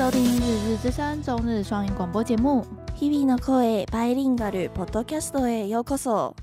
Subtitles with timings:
[0.00, 2.64] 收听《日日之声》中日双语广播节目。
[2.98, 6.34] 日々の声バイリンガルポッドキャストへようこそ。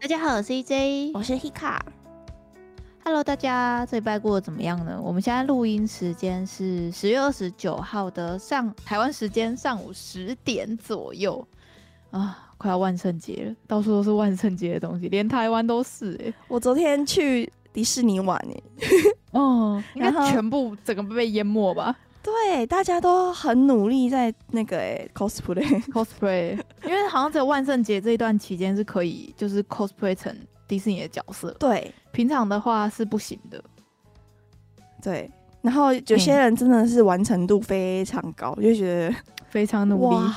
[0.00, 5.00] 大家好，我是 CJ，我是 Hika。Hello，大家这礼拜过得怎么样呢？
[5.02, 11.46] 我们现在录音时间是十月二十九号的上台湾时间上午十点左右
[12.10, 16.34] 啊，快要万圣节了，到处都是万圣节的东西，连台湾都是哎、欸。
[16.48, 21.96] 我昨天去迪士尼玩哎、欸，哦， 应该全部整个被淹没吧？
[22.23, 26.51] 对，大家都很努力在那个、欸、 cosplay cosplay，
[26.85, 30.35] 因为好像只有万圣节这一段期间是可以，就是 cosplay 成
[30.67, 31.49] 迪士尼的角色。
[31.59, 33.63] 对，平常的话是不行的。
[35.01, 35.29] 对，
[35.61, 39.15] 然后有些人真的是完成度非常高，嗯、就觉得
[39.49, 40.15] 非常努力。
[40.15, 40.35] 哇，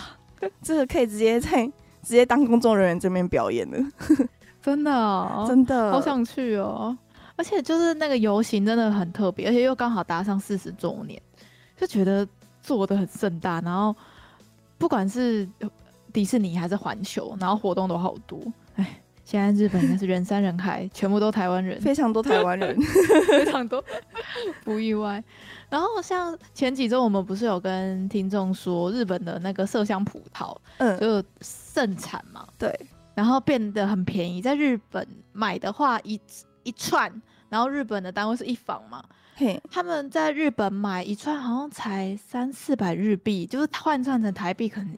[0.63, 1.67] 这个可以直接在
[2.03, 3.79] 直接当工作人员这边表演的，
[4.63, 6.97] 真的、哦，真的好想去哦！
[7.37, 11.21] 而且就是那个游行真的很特别，而且又刚好搭上四十周年。
[11.77, 12.27] 就觉得
[12.63, 13.95] 做的很盛大，然后
[14.79, 15.49] 不管是
[16.13, 18.41] 迪士尼还是环球，然后活动都好多。
[18.77, 22.77] 哎，现在日本应该是人山人海，全部都台湾人，非常多台湾人，
[23.29, 23.85] 非常多，
[24.63, 25.23] 不意外。
[25.69, 32.73] 然后像前几周我们不是有跟听众说，日本的那个麝香葡萄，嗯，就盛产嘛，对，
[33.15, 36.21] 然后变得很便宜，在日本买的话一
[36.63, 37.11] 一串，
[37.49, 39.03] 然后日本的单位是一房嘛。
[39.37, 44.97] 嘿，他们在日本买一串好像才三四百日币，就是换算成台币可能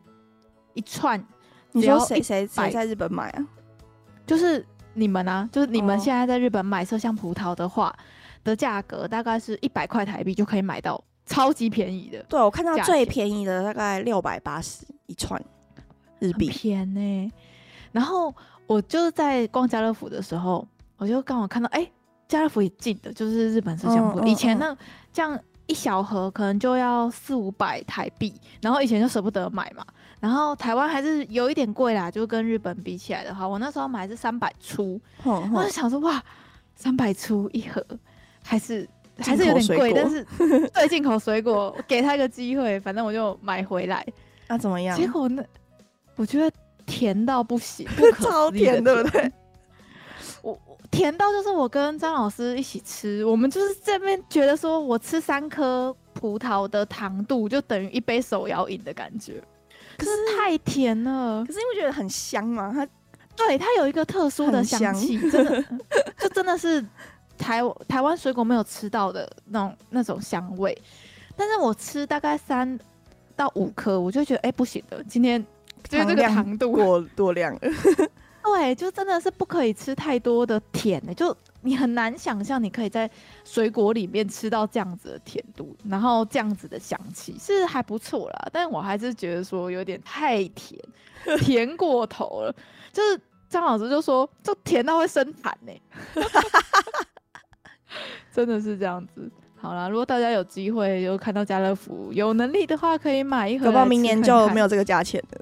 [0.74, 1.24] 一串。
[1.72, 3.46] 你说谁谁谁在日本买啊？
[4.26, 7.96] 就是你们啊，就是你们现在在日本买麝香葡萄的话，哦、
[8.44, 12.22] 的价格大概是一百块台币就可以买到超级便宜的。
[12.28, 15.42] 对，我看到最便宜的大概六百八十一串
[16.18, 17.32] 日币，便宜、欸。
[17.90, 18.34] 然后
[18.66, 21.80] 我就是在逛家乐福的时候，我就刚好看到哎。
[21.80, 21.92] 欸
[22.28, 24.26] 家乐福也进的，就是日本是香葡萄。
[24.26, 24.76] 以前呢，
[25.12, 29.84] 这样一小盒可能就要四五百台币，然后以前就舍不得买嘛。
[30.18, 36.22] 然后台湾还是有一点贵啦，就跟日本比起来的话，我那时候买是三百出，我就想说哇，
[36.74, 37.84] 三百出一盒，
[38.42, 38.88] 还是
[39.18, 40.26] 还是有点贵，但是
[40.72, 44.04] 对进口水果，我给他一个机会，反正我就买回来。
[44.48, 44.96] 那怎么样？
[44.96, 45.44] 结果呢，
[46.16, 46.50] 我觉得
[46.86, 47.86] 甜到不行，
[48.18, 49.30] 超甜，对不对？
[50.90, 59.42] 甜到就是我跟张老师一起吃，我们就是这边觉得说，我吃三颗葡萄的糖度就等于一杯手摇饮的感觉，
[59.98, 61.44] 可是太甜了。
[61.46, 62.86] 可是因为觉得很香嘛，它
[63.36, 65.64] 对它有一个特殊的香气，真的
[66.18, 66.84] 就真的是
[67.36, 70.76] 台台湾水果没有吃到的那种那种香味。
[71.36, 72.78] 但是我吃大概三
[73.34, 75.44] 到五颗，我就觉得哎、欸、不行的，今天
[75.86, 77.60] 就是这个糖度 过多量了。
[78.46, 83.10] 对，就真的是不可以吃太多的甜的，就你很难想象你可以在
[83.44, 90.80] 水果里面吃到这样子的甜度，然后这样子的香气是还不错啦，但我还是觉得说有点太甜，
[91.40, 92.54] 甜过头了。
[92.92, 95.72] 就是张老师就说，就甜到会生痰呢，
[98.32, 99.28] 真的是这样子。
[99.58, 105.40] 好啦，如果大家有机会有看到家乐福有能力的话，可以买一盒看看，搞不好明年就没有这个价钱了。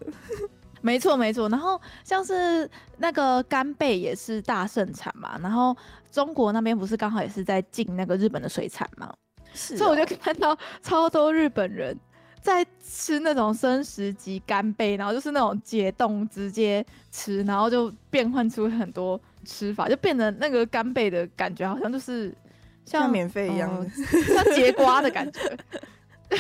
[0.84, 5.75] 没错没错，然后像是那个干贝也是大盛产嘛，然后
[6.12, 9.11] 中国那边不是刚好也是在进那个日本的水产嘛，
[9.55, 11.99] 是哦、所以我就看到超多日本人
[12.43, 22.28] 在吃那种生食级干贝，然后就是那种解冻直接吃，然后就变换出很多吃法，就变得那个干贝的感觉好像就是
[22.84, 23.89] 像，像免费一样，呃、
[24.44, 25.41] 像节瓜的感觉。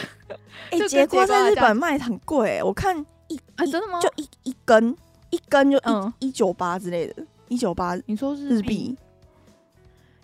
[0.70, 3.06] 哎、欸，节瓜在日本卖很贵，我看。
[3.58, 4.00] 一啊，真的吗？
[4.00, 4.96] 就一一根，
[5.30, 7.96] 一根就一一九八之类的，一九八。
[8.06, 8.96] 你说日币？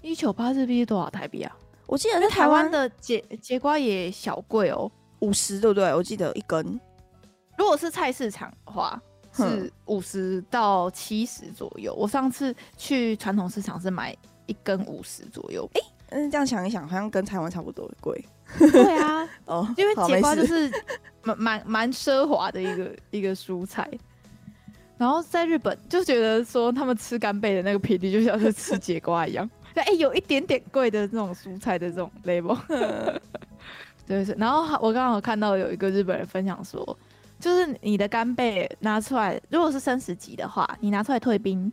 [0.03, 1.57] 一九八日币是多少台币啊？
[1.87, 5.95] 我记得在台湾的节节瓜也小贵哦，五十对不对？
[5.95, 6.81] 我记得一根，
[7.59, 9.01] 如果是菜市场的话
[9.33, 11.95] 是五十到七十左右。
[11.95, 14.17] 我上次去传统市场是买
[14.47, 15.69] 一根五十左右。
[15.75, 15.81] 哎，
[16.11, 18.25] 嗯，这样想一想，好像跟台湾差不多贵。
[18.59, 20.71] 对啊， 哦，因为节瓜就是
[21.23, 23.89] 蛮蛮 蛮奢华的一个一个蔬菜，
[24.99, 32.59] 然后在日本就觉得说他们吃干贝的那个频率就像是吃节瓜一样， 对，哎，有一点点贵的这种蔬菜的这种 label，
[34.07, 34.33] 对是。
[34.33, 36.99] 然后我刚好看到有一个日本人分享说，
[37.39, 41.71] 就是你的干贝拿出来，如果是生食级的话，你拿出来退冰，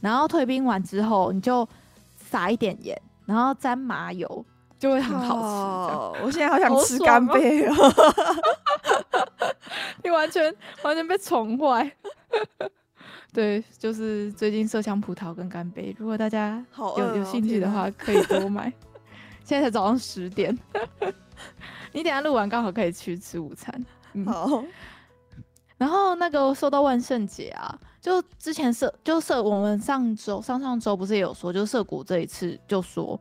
[0.00, 1.68] 然后退冰完之后，你就
[2.16, 2.96] 撒一点盐，
[3.26, 4.44] 然后沾麻油。
[4.78, 5.46] 就会很好吃。
[5.46, 7.72] 哦，我现在好想吃干贝哦！
[10.02, 10.52] 你完全
[10.82, 11.88] 完全被宠坏。
[13.32, 18.72] 对，就是最近麝香葡萄跟干贝，如果大家有有兴趣的话，可以多买。
[19.44, 20.58] 现在才早上十点。
[21.92, 23.72] 你等下录完刚好可以去吃午餐。
[24.14, 24.64] 嗯、好。
[25.78, 33.18] 然后那个说到万圣节啊，就之前社就社我们上周上上周不是也有说，就涩谷这一次就说，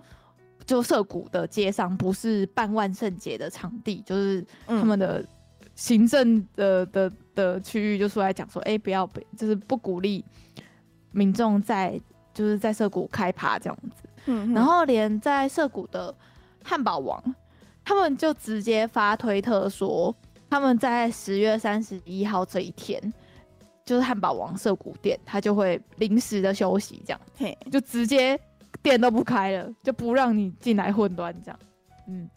[0.66, 5.24] 就涩谷的街上不是办万圣节的场地，就是他们的
[5.76, 10.26] 行政的的的区域就出来讲说，哎、欸，不要不就是不鼓励
[11.12, 12.02] 民众在
[12.34, 14.10] 就是在涩谷开趴这样子。
[14.26, 16.14] 嗯，然后连在涩谷的
[16.64, 17.24] 汉堡王，
[17.86, 20.16] 他们就直接发推特说，
[20.50, 23.14] 他们在十月三十一号这一天，
[23.92, 28.40] 就是汉堡王涩谷店，他就会临时的休息，这样，嘿，就直接
[28.82, 31.60] 店都不开了，就不让你进来混乱，这样，
[32.08, 32.30] 嗯。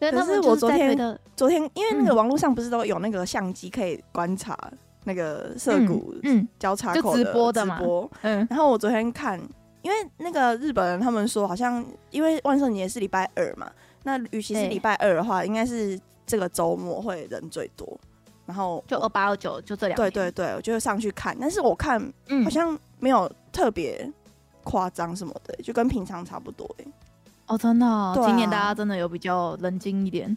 [0.00, 4.56] 可是我昨天，昨天因为那个网络上不是都有那个相机可以观察
[5.04, 6.14] 那个涩谷
[6.58, 7.78] 交叉口的直播的嘛，
[8.22, 9.38] 嗯，然后我昨天看。
[9.82, 13.70] 因为那个日本人他们说，好像因为万圣节是礼拜二嘛，
[14.04, 18.00] 那与其是礼拜二的话，应该是这个周末会人最多。
[18.46, 20.10] 然后就二八二九就这两天。
[20.10, 22.00] 对对对，我就上去看，但是我看
[22.44, 24.10] 好像没有特别
[24.64, 26.68] 夸张什么的，就跟平常差不多。
[27.46, 30.36] 哦，真的，哦，今年大家真的有比较冷静一点。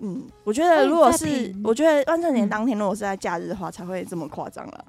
[0.00, 4.84] 嗯，我觉得如果是我觉得万圣节当天如果是在假日的话，才会这么夸张了。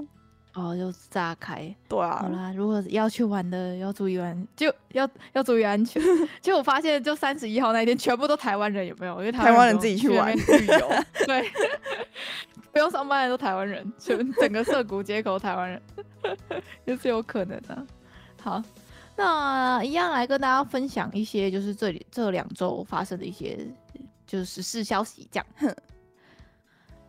[0.59, 2.19] 哦，就炸开，对啊。
[2.21, 6.01] 好啦，如果要去玩的，要注意安，就要要注意安全。
[6.41, 9.17] 结果我发现，就三十一号那一天，全部都台湾人，有没有？
[9.19, 10.89] 因为台湾人自己去玩旅游，
[11.25, 11.49] 对，
[12.73, 15.81] 不用上班的都台湾人，全整个涩谷街口台湾人，
[16.85, 17.85] 也是有可能的。
[18.41, 18.61] 好，
[19.15, 23.57] 那一样来跟大家分享一些，就是这里这两周发生的一些
[24.27, 25.75] 就是时事消息，这样。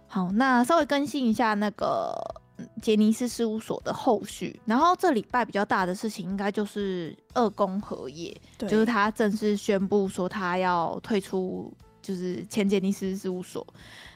[0.07, 2.15] 好，那稍微更新一下那个。
[2.83, 13.67] 杰尼斯事务所的后续，然后这礼拜比较大的事情，应该就是二宫和也，就是他正式宣布说他要退出，就是前杰尼斯事务所，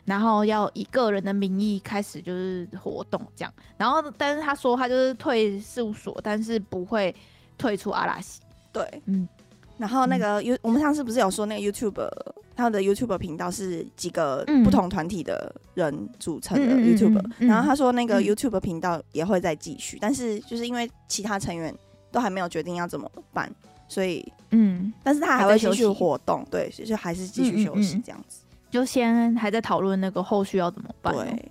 [0.04, 7.14] 然后要以个人的名义开始就是活动这样，然后但是他说他就是退事务所，但是不会
[7.56, 8.40] 退出阿拉西，
[8.72, 9.28] 对，嗯。
[9.76, 12.08] 然后那个 U，、嗯、我们上次不是有说那个 YouTube，
[12.54, 21.74] 他的 YouTube 频道是几个不同团体的人组成的 YouTube，、嗯嗯、然后他说那个 YouTube 频道也会再继续，嗯、但是就是因为其他成员
[22.12, 23.50] 都还没有决定要怎么办，
[23.88, 31.12] 所以嗯，但是他还会继续活动，对，就还是继续休息这样子，就先还在讨论那个后续要怎么办。
[31.12, 31.50] 对，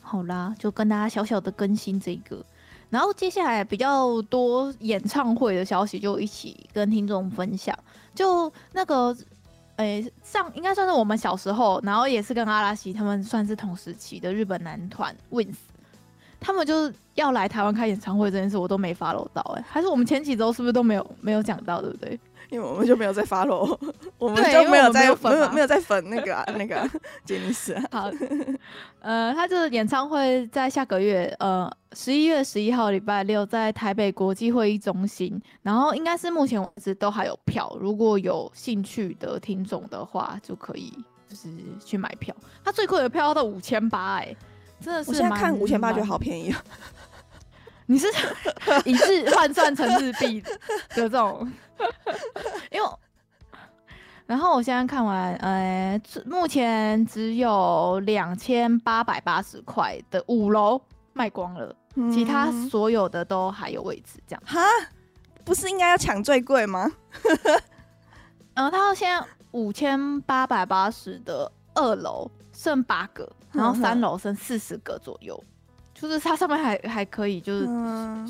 [0.00, 2.44] 好啦，就跟大家小小的更新这个。
[2.94, 7.76] 然后接下来比较多演唱会的消息，就一起跟听众分享。
[8.14, 9.08] 就那个，
[9.78, 15.56] 诶、欸，上应该算是我们小时候，然后也是跟阿拉西他们算是同时期的日本男团 WINS，
[16.38, 19.42] 他们就是要来台湾开演唱会这件事，我都没 follow 到。
[19.56, 22.16] 哎，还是我们前几周是不是都没有没有讲到，对不对？
[22.50, 23.78] 因为我们就没有在 follow，
[24.18, 26.88] 我们就没有在粉，没有没有在粉那个、啊、那个
[27.24, 27.74] 杰尼斯。
[27.90, 28.10] 好，
[29.00, 40.92] 呃，他这个演唱会在下个月，呃，十一月十一号礼拜六在台北国际会议中心，然后应该是目前为止都还有票，如果有兴趣的听众的话，就可以
[41.28, 41.48] 就是
[41.84, 42.34] 去买票。
[42.64, 44.36] 他最贵的票要到五千八，哎，
[44.80, 46.62] 真的是，我现在看五千八觉得好便宜啊。
[47.86, 48.06] 你是
[48.84, 50.50] 以日换算成日币的
[50.90, 51.50] 这种，
[52.70, 52.88] 因为，
[54.26, 60.80] 然后我现在看完，呃，目前只有两千八百八十块的五楼
[61.12, 64.42] 卖光了，嗯、其他所有的都还有位置，这样。
[64.46, 64.60] 哈，
[65.44, 66.90] 不是应该要抢最贵吗？
[68.54, 75.38] 然后他现在五千八百八十的二楼剩八个，然后三楼剩四十个左右。
[76.08, 77.66] 就是它上面还还可以，就是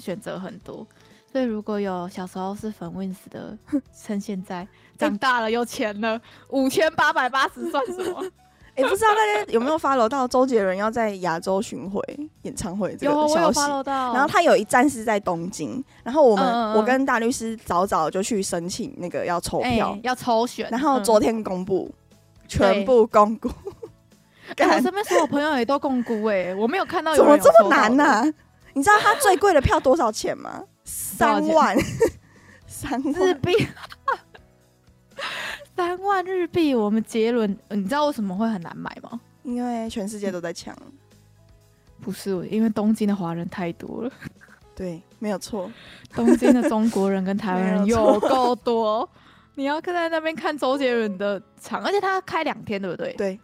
[0.01, 0.87] 选择很多，嗯、
[1.31, 3.57] 所以如果有小时候是粉 Wins 的，
[3.95, 4.67] 趁现在
[4.97, 8.25] 长大了有钱了，五千八百八十算什么？
[8.77, 12.03] 哎、欸，不知道大家有没有 follow 到周杰伦要在亚洲巡回
[12.43, 13.61] 演唱会这个消息？
[13.87, 23.49] 然后他有一站是在东京，然后我们、嗯、我跟大律师早早就去申请那个要抽票，欸、要抽选，然后昨天公布，嗯、全部公布。
[24.59, 28.35] 我身边所有朋友也都共估哎，我没有看到有怎么这么难呢、啊？
[28.73, 30.63] 你知道他最贵的票多少钱吗？
[30.85, 31.77] 三万，
[32.67, 33.53] 三万日币，
[35.75, 36.75] 三万日币。
[36.75, 39.21] 我们杰伦，你知道为什么会很难买吗？
[39.45, 40.77] 因为全世界都在抢。
[42.01, 44.11] 不是，因为东京的华人太多了。
[44.75, 45.71] 对，没有错。
[46.15, 49.09] 东京的中国人跟台湾人有够多。
[49.55, 53.15] 你要看在那边看周杰伦的场，而且他开两天，对不对？
[53.15, 53.41] 对。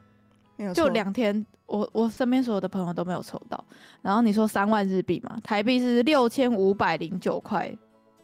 [0.75, 3.64] 就两天，我我身边所有的朋友都没有抽到。
[4.02, 7.75] 然后你说三万日币嘛，台币是六千五百零九块，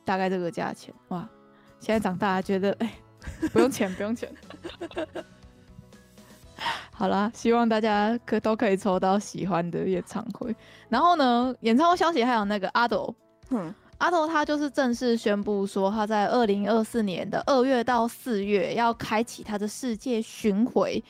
[0.05, 0.95] 大概这个价钱。
[1.09, 1.29] 哇，
[1.81, 2.93] 现在长大了觉得哎、
[3.41, 4.31] 欸，不用钱不用钱。
[6.91, 10.55] 好啦，希望大家可都可以抽到喜欢的演唱会。
[10.89, 13.15] 然后呢，演唱会消息还有那个阿斗，
[13.51, 21.05] 嗯，阿斗他就是正式宣布说，他在二零二四年的二月到四月要开启他的世界巡回。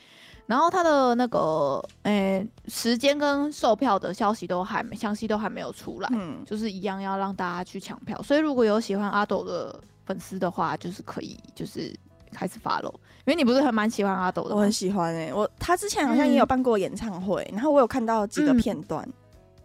[0.46, 8.22] 然后他的那个诶、欸、时间跟售票的消息都还没详细都还没有出来，嗯，就是一样要让大家去抢票。
[8.22, 11.92] 所以如果有喜欢阿斗的粉丝的话，就是可以就是
[12.30, 12.92] 开始 follow，
[13.24, 14.54] 因为你不是很蛮喜欢阿斗的？
[14.54, 19.04] 我很喜欢诶、欸，我他之前好像也有办过演唱会，嗯、然后我有看到几个片段，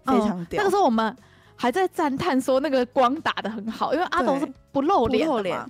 [0.05, 0.59] 嗯、非常屌、嗯。
[0.59, 1.15] 那个时候我们
[1.55, 5.69] 还在赞叹说那个光打的很好，因为阿斗是不露脸的嘛，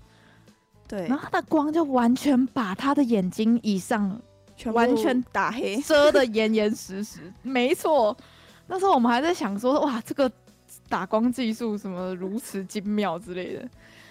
[0.87, 4.17] 对，然后他的光就完全把他的眼睛以上。
[4.69, 7.33] 完全打黑，遮得严严实实。
[7.41, 8.15] 没错，
[8.67, 10.31] 那时候我们还在想说，哇，这个
[10.87, 13.67] 打光技术什么如此精妙之类的。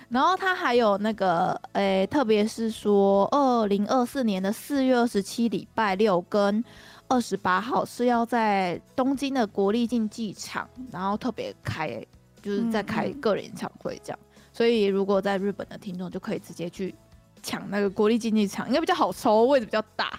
[0.09, 6.65] 然后他还有那个，诶、欸，特别是说，二零二四年的四月二十七礼拜六跟
[7.07, 12.05] 二十八号是要在东京的国立竞技场，然后特别开，
[12.43, 14.19] 就是在开个人演唱会这样。
[14.21, 16.93] 嗯嗯，所以如果在日本的听众就可以直接去
[17.41, 20.19] 抢那个国立竞技场，应该比较好抽，位置比较大。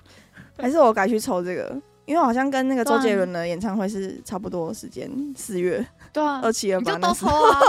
[0.62, 5.86] 还是我改去抽这个，因为好像跟那个周杰伦的演唱会是差不多时间，四月。
[6.13, 6.91] 对啊，二七二八。
[6.91, 7.60] 你就都抽啊？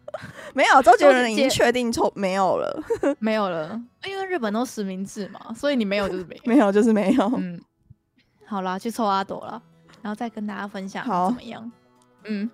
[0.54, 2.82] 没有，周杰伦已经确定抽没有了，
[3.18, 3.80] 没有了。
[4.06, 7.32] 因为日本都实名制嘛，所以你没有就是没有， 没有就是没有。
[7.36, 7.58] 嗯，
[8.44, 9.62] 好啦，去抽阿朵了，
[10.02, 11.72] 然后再跟大家分享怎么样？
[12.24, 12.50] 嗯。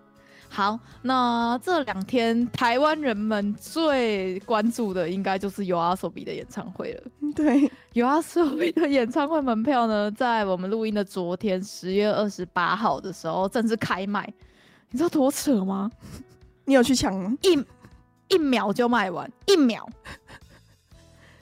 [0.50, 7.02] 好，那这两天台湾人们最关注的应该就是 YOASOBI 的演唱会了。
[7.34, 14.32] 对，YOASOBI 的演唱会门票呢，在我们录音的昨天十月二十八号的时候正式开卖。
[14.90, 15.90] 你知道多扯吗？
[16.64, 17.32] 你有去抢吗？
[17.42, 19.88] 一一秒就卖完，一秒。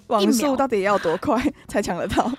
[0.09, 2.31] 网速到底要多快才抢得到？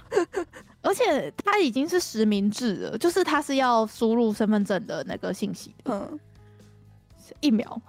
[0.81, 5.73] 而且它已经是实名制了，就是它是要输入身份证的那个信息。
[5.85, 6.19] 嗯。
[7.39, 7.79] 一秒，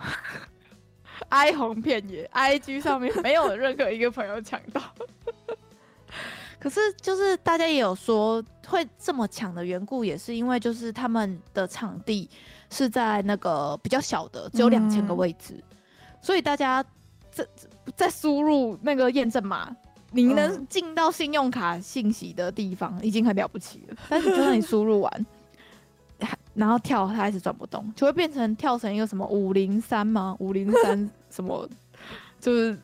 [1.28, 4.82] 哀鸿遍野，IG 上面没有任何一个朋友抢到。
[6.60, 12.28] 可是，就是大家也有说会这么抢的缘故，也是因为就是他们的场地
[12.68, 15.76] 是在那个比较小的，只有两千个位置，嗯、
[16.20, 16.84] 所以大家
[17.30, 17.46] 在
[17.94, 19.70] 在输入那个验证码，
[20.10, 23.96] 你能进到信用卡信息的地方已经很了不起了。
[24.08, 25.26] 但是，就算你输入完。
[26.58, 30.36] 然后跳，它还是转不动，就会变成跳成一个什么五零三吗？
[30.40, 31.68] 五零三 什么，
[32.40, 32.76] 就是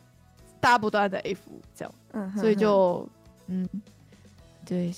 [0.60, 1.40] 大家不断的 F
[1.74, 3.06] 这样，嗯、哼哼所以就
[3.48, 3.68] 嗯，
[4.64, 4.92] 对，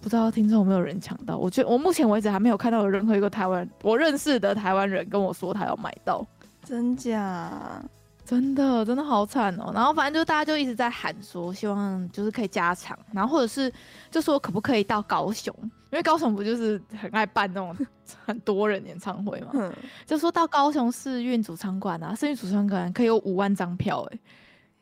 [0.00, 1.36] 不知道听众有没有人抢到？
[1.36, 6.24] 我觉得我目前为止还没有看到有任何一个台湾我认识的台湾人跟我说他要买到，
[6.64, 7.82] 真假？
[8.24, 9.72] 真的真的好惨哦！
[9.74, 13.72] 然后反正就大家就一直在喊说，希望就是可以加长，然后或者是
[14.08, 15.52] 就说可不可以到高雄，
[15.92, 17.76] 因为高雄不就是很爱办那种
[18.24, 19.50] 很多人演唱会嘛？
[19.54, 19.72] 嗯，
[20.06, 24.20] 就说到高雄市运主场馆啊，市运主场馆可以有五万张票，欸，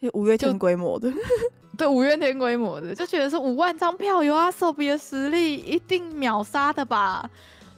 [0.03, 1.13] 哎，五月天规模的，
[1.77, 7.29] 对，五月天规模的，就觉得说五万张票有 YOASOBI 的实力，一定秒杀的吧。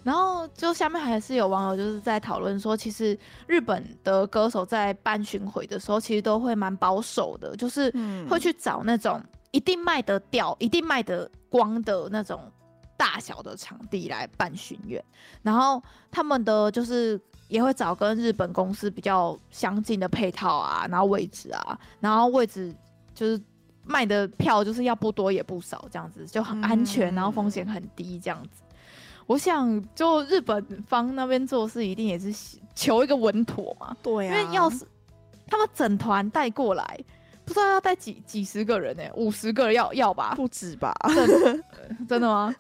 [0.03, 7.93] 然后就下面还是有网友就是在讨论说，其实日本的歌手在办巡回的时候，其实都会蛮保守的，就是
[8.27, 12.41] 会去找那种一定卖得掉、一定卖得光的那种
[13.01, 15.03] 大小的场地来办巡演。
[15.43, 22.75] 然后他们的就是也会找跟日本公司比较相近的配套啊，然后位置啊，然后位置
[23.15, 23.41] 就是
[23.85, 28.63] 卖的票就是要不多也不少，这样子就很安全，然后风险很低，这样子。
[29.27, 32.31] 我想，就日本方那边做事，一定也是
[32.75, 33.97] 求一个稳妥嘛。
[34.03, 34.85] 对啊，因为要是
[35.47, 37.01] 他们整团带过来，
[37.45, 39.03] 不知道要带几几十个人呢？
[39.15, 40.35] 五十个人要要吧？
[40.37, 40.93] 不止吧？
[42.09, 42.55] 真的吗？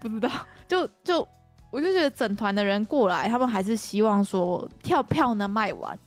[0.00, 0.30] 不知道。
[0.66, 1.26] 就就
[1.70, 5.98] 我就觉得整团的人过来，他们还是希望说跳票能卖完，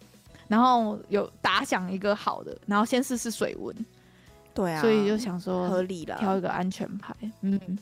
[0.48, 3.76] 然后有打响一个好的，然后先试试水温。
[4.54, 7.16] 对啊，所以就想说合理了，挑一个安全牌。
[7.42, 7.78] 嗯。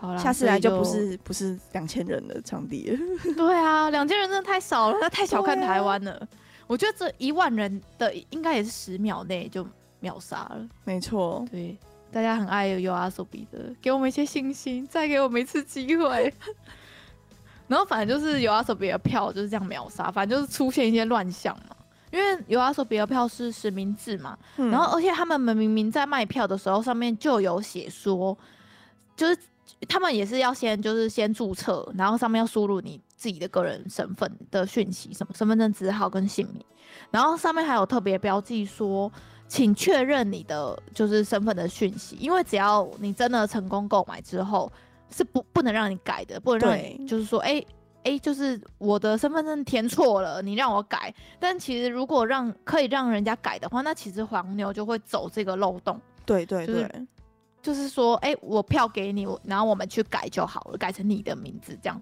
[0.00, 2.98] 好啦，下次来就不是不是两千人的场地了。
[3.34, 6.12] 对啊，两千人真的太少了，那太小看台湾了。
[6.12, 6.28] 啊、
[6.68, 9.66] 我觉得这一万人的应该也是十秒内就
[9.98, 10.68] 秒杀了。
[10.84, 11.76] 没错，对，
[12.10, 16.32] 大家很爱 YOASOBI 的，给我们一些信心，再给我们一次机会。
[17.68, 21.76] 然后反正就是 YOASOBI 的票就是这样秒杀，反正就是出现一些乱象嘛。
[22.10, 28.36] 因为 YOASOBI 的票是实名制嘛，嗯、然后而且他们明明在卖票的时候上面就有写说，
[29.16, 29.38] 就是。
[29.86, 36.64] 他们也是要先就是先注册，然后上面要输入你自己的个人身份的讯息，什么身份证字号跟姓名，
[37.12, 39.12] 然后上面还有特别标记说，
[39.48, 44.70] 请确认你的就是身份的讯息，因为只要你真的成功购买之后，
[45.10, 47.64] 是不不能让你改的，不能让你就是说，哎
[48.04, 51.12] 哎对，就是我的身份证填错了，你让我改。
[51.40, 56.00] 但其实如果让可以让人家改的话，那其实黄牛就会走这个漏洞。
[56.26, 57.06] 对对对，就是、
[57.62, 62.00] 就是说，哎，我票给你，然后我们去改就好了，改成你的名字这样。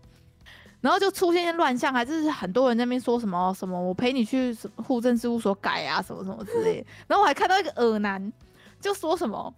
[0.80, 6.84] 然后就出现一些乱象，还是很多人在那边说什么什么，我陪你去户政事务所改啊，什么什么之类。
[7.06, 8.32] 然后我还看到一个恶男，
[8.80, 9.52] 就说什么。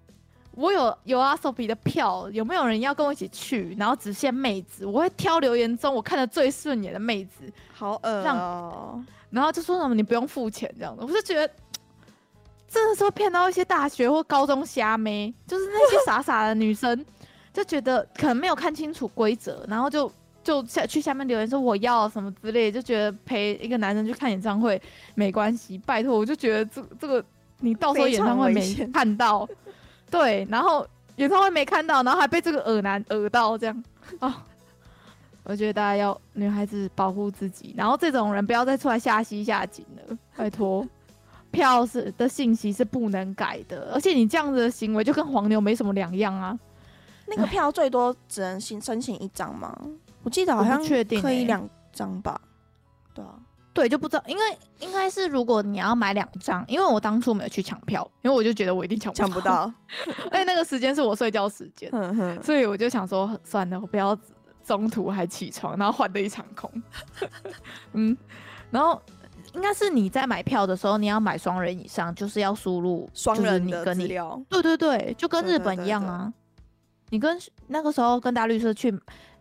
[0.53, 3.77] 我有有阿 Sophie 的票，有没有人要跟我一起去？
[3.79, 7.45] 然后只限妹子，我会挑留言中我看的最顺眼的妹子。
[7.73, 9.05] 好恶哦！
[9.31, 11.49] 然后就说什么你不用付钱这样子，我就觉得
[12.67, 17.07] 真的是会骗到一些大学或高中瞎妹，就是那些傻傻的女生，
[17.53, 20.11] 就觉得可能没有看清楚规则，然后就
[20.49, 24.81] 就下去下面留言说我要什么之类，就觉得陪一个男生去看演唱会
[25.14, 27.23] 没关系，拜托，我就觉得这这个
[27.61, 29.47] 你到时候演唱会没看到。
[30.11, 30.87] 对，然后
[31.17, 33.85] 演唱会没看到，然后还被这个恶男恶到这样
[34.21, 34.35] 啊、哦！
[35.43, 40.88] 我觉得大家要女孩子保护自己，然后这种人不要再出来下西下井了，拜托。
[41.50, 46.59] 票是的信息是不能改的，而且你这样子的行为就跟黄牛没什么两样啊。
[47.26, 49.78] 那个票最多只能申申请一张吗？
[50.29, 52.39] 我记得好像确定可以两张吧？
[53.15, 53.35] 对啊。
[53.73, 54.43] 对，就不知道，因为
[54.81, 59.73] 应该是如果你要买两张，因为我当初没有去抢票，因为我就觉得我一定抢抢不到，
[60.31, 61.91] 而且那个时间是我睡觉时间，
[62.43, 64.19] 所以我就想说算了，我不要
[64.65, 66.71] 中途还起床，然后换的一场空。
[67.95, 68.15] 嗯，
[68.71, 69.01] 然后
[69.55, 74.09] 应该是你在买票的时候，你要买双人以上，就是要输入双人你跟你。
[74.49, 76.17] 对对对，就跟日本一样啊。
[76.17, 76.35] 对对对对，
[77.11, 77.38] 你跟
[77.69, 78.93] 那个时候跟大律师去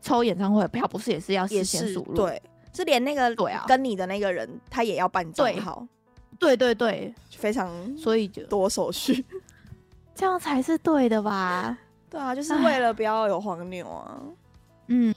[0.01, 2.13] 抽演唱会的票，不是也是要事先输入？
[2.15, 2.41] 对。
[2.73, 5.87] 是连那个对啊，跟你的那个人他也要办账号，
[6.37, 9.25] 对对对，非常所以就多手续，
[10.13, 11.75] 这样才是对的吧？
[12.07, 14.21] 对啊，就是为了不要有黄牛啊。
[14.89, 15.11] 嗯，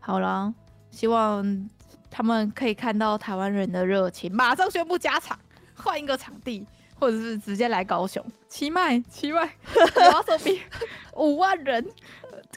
[0.00, 0.52] 好了，
[0.90, 1.70] 希望
[2.10, 5.38] 他们可以看到台湾人的热情，马上宣布加场，
[5.76, 6.66] 换一个场地，
[6.99, 10.61] 或者是直接来高雄，七麦七麦，我 手比
[11.13, 11.85] 五万人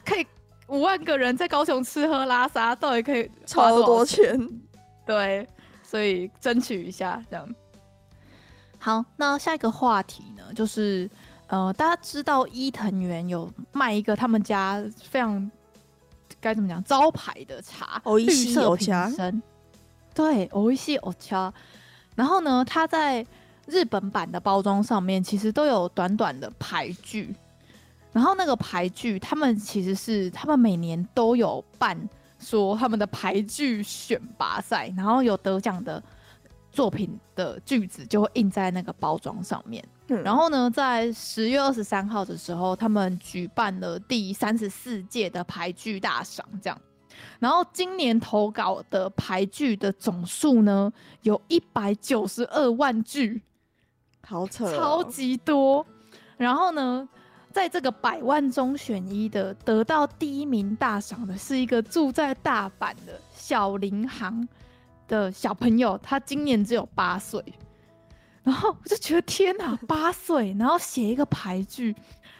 [0.05, 0.25] 可以。
[0.71, 4.47] 五万个人在高雄吃喝拉撒，到底可以花多少钱？
[5.03, 5.47] 对，
[5.81, 7.55] 所以争取一下这样。
[8.77, 11.09] 好，那下一个话题呢，就是
[11.47, 15.49] 呃，大家知道伊藤园有卖一个他们家非常
[16.39, 19.41] 该怎么讲招牌的茶，绿色瓶身。
[20.13, 21.51] 对，美味しいお茶。
[22.15, 23.25] 然后呢，它在
[23.66, 27.34] 日本版的包装上面其实都有短短的牌句。
[28.12, 31.98] 然后那个牌句，他们其实是他们每年都有办
[32.38, 36.00] 说他们的牌句选拔赛，然后有得奖的
[36.70, 39.84] 作品的句子就会印在那个包装上面。
[40.08, 46.80] 嗯、然后呢，在十月二十三号的时候，他们举办了第三十四届的牌句大赏，这样。
[47.38, 53.42] 然后今年投稿的牌句的总数呢，有一百九十二万句，
[54.26, 55.84] 好扯、哦，超级多。
[56.36, 57.08] 然后呢，
[57.52, 64.48] 在这个百万中选一的得到第一名大赏的是一个住在大阪的小林行
[65.06, 67.40] 的小朋友，他今年只有八岁，
[68.42, 71.94] 然后我就觉得天哪， 八岁，然后写一个牌句，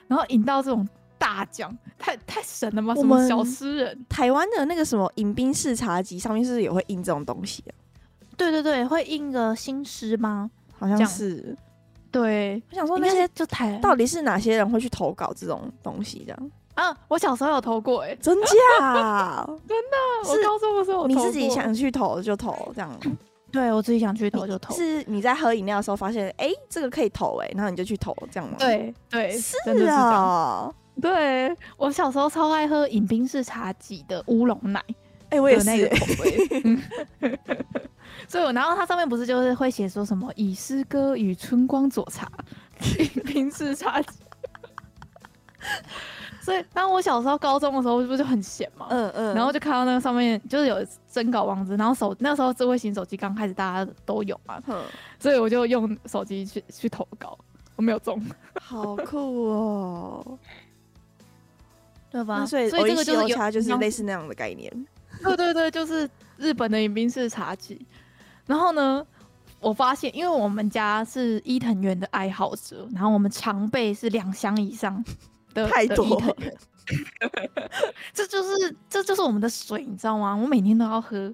[0.08, 2.94] 然后赢到这种大奖，太太神了吗？
[2.96, 4.06] 什么小诗人？
[4.08, 7.70] 台湾的那个什么饮冰式茶集上面是不是也会印这种东西啊？
[8.36, 10.50] 对对对，会印个新诗吗？
[10.76, 11.56] 好像是。
[12.14, 16.50] 对，我想说那些就台到底是哪些人会去投稿这种东西这样？
[16.74, 19.44] 啊，我小时候有投过哎、欸，真假？
[19.66, 20.32] 真的？
[20.32, 22.96] 是我高中的时候你自己想去投就投这样？
[23.50, 24.72] 对，我自己想去投就投。
[24.76, 28.56] 是你在喝饮料的时候发现，哎、欸，这个可以投哎、欸，然后你就去投这样吗？
[28.60, 29.56] 对对，是
[29.88, 34.80] 啊，对我小时候超爱喝饮冰式茶几的乌龙奶，
[35.34, 35.76] 哎、欸，我也是、欸。
[35.76, 36.48] 那个口味
[38.26, 42.30] 所以，然后它上面不是就是会写说什么“以诗歌与春光佐茶，
[43.26, 44.00] 平时茶”。
[46.40, 48.86] 所以，当我小时候高中的时候，不是就很闲嘛？
[48.90, 49.34] 嗯嗯。
[49.34, 50.76] 然后就看到那个上面就是有
[51.10, 54.82] 征稿网址，然后手那时候智慧型手机刚开始大家都有嘛，嗯。
[55.18, 57.38] 所以我就用手机去去投稿，
[57.76, 58.22] 我没有中。
[58.60, 60.38] 好酷哦，
[62.10, 62.44] 对吧？
[62.46, 64.86] 所以，所以这个就是有就是类似那样的概念。
[65.24, 67.86] 对对对，就是日本的饮冰室茶几。
[68.46, 69.04] 然后呢，
[69.60, 75.02] 我发现，因为我们家是伊藤园的爱好者，然后我们常备是两箱以上
[75.54, 76.36] 的太多了，
[78.12, 80.34] 这就是这就是我们的水，你知道吗？
[80.34, 81.32] 我每天都要喝。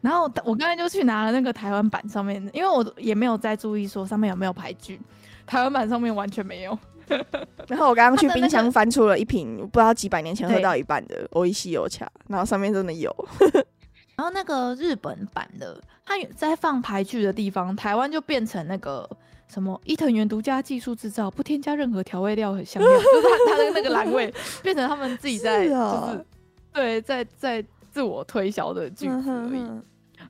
[0.00, 5.00] 然后我刚才就去拿了那个台湾版上面，因为我也没有再注意说上面有没有牌句，
[5.46, 6.78] 台湾版上面完全没有，
[7.68, 13.14] 然后我刚刚去冰箱翻出了一瓶不知道几百年前喝到一半的欧伊西油茶，然后上面真的有。
[14.16, 19.08] 然后那个日本版的，它在放牌剧的地方，台湾就变成那个
[19.46, 26.24] 什么伊藤园独家技术制造，不添加任何调味料和香料， 就是它它的那个栏位变成他们自己在就是
[26.72, 29.66] 对在在自我推销的句子而已。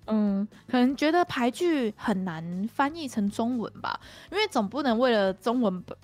[0.09, 3.99] 嗯，可能觉得排剧很难翻译成中文吧，
[4.33, 5.97] 因为总不能为了中文本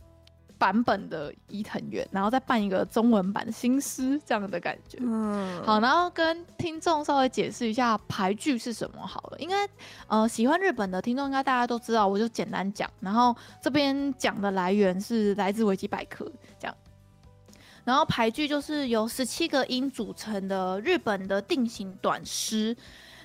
[0.62, 4.96] 版本的伊藤园，然后再办一个中文版的新诗这样的感觉。
[5.00, 9.38] 嗯，好，然后跟听众稍微解释一下牌剧是什么好了。
[9.40, 9.68] 应该
[10.06, 12.88] 呃喜欢日本的听众应该大家都知道，我就简单讲。
[13.00, 16.76] 然后这边讲的来源是来自维基百科这样。
[17.82, 22.76] 然后牌剧就是由十七个音组成的日本的定型短诗。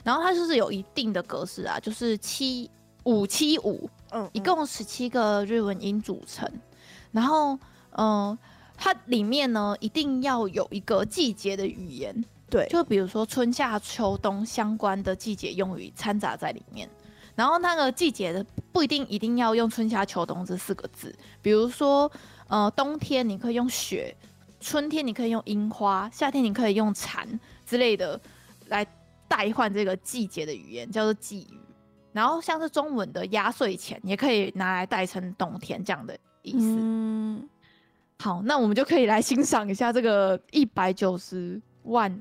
[0.03, 2.67] 然后它就是有一定的格式啊，就是七
[3.03, 6.51] 五七五，嗯，一共十七个日文音组成。
[7.11, 7.53] 然后，
[7.91, 8.37] 嗯、呃，
[8.77, 16.89] 它里面呢一定要有一个季节的语言，对，就比如说春夏秋冬相关的季节用语掺杂在里面。
[17.35, 22.11] 然后那个季节的不一定一定要用春夏秋冬这四个字，比如说，
[22.47, 24.15] 呃，冬天你可以用雪，
[24.59, 27.27] 春天你可以用樱花，夏天你可以用蝉
[27.65, 28.19] 之类的
[28.67, 28.87] 来。
[29.29, 31.59] 代换这个季节的语言叫做季语，
[32.13, 36.58] 然后像是中文的压岁钱也可以拿来代称冬天这样的意思。
[36.60, 37.48] 嗯，
[38.18, 42.20] 好，那我们就可以来欣赏一下这个一百九十万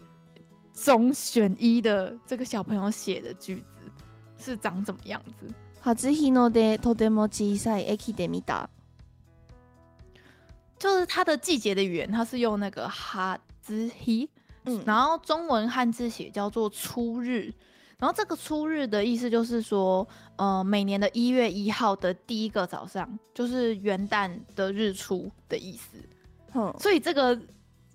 [0.74, 3.92] 中选一的这个小朋友写的句子
[4.38, 5.48] 是长怎么样子。
[5.84, 8.68] 初日の出とても小さい駅で见た，
[10.78, 14.28] 就是它的季节的语言，它是用那个初日。
[14.64, 17.52] 嗯，然后中文汉字写叫做初日，
[17.99, 20.07] 然后这个初日的意思就是说，
[20.37, 25.97] 呃，每年的一月一号的第一个早上，就是元旦的日出的意思。
[26.53, 27.39] 嗯，所以这个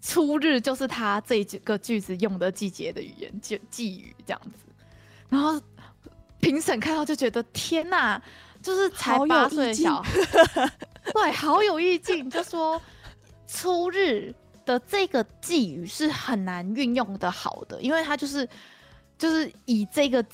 [0.01, 4.65] 初日就是他这几个句子用的季节的语言，就寄语这样子。
[5.29, 5.61] 然后
[6.39, 8.19] 评审看到就觉得天哪，
[8.61, 10.11] 就是才八岁的小孩，
[11.13, 12.81] 对，好有意境，就说
[13.47, 14.33] 初日。
[14.63, 18.47] 的这个寄语是很难运用的好的，因为它就是
[19.21, 20.25] 就是以这个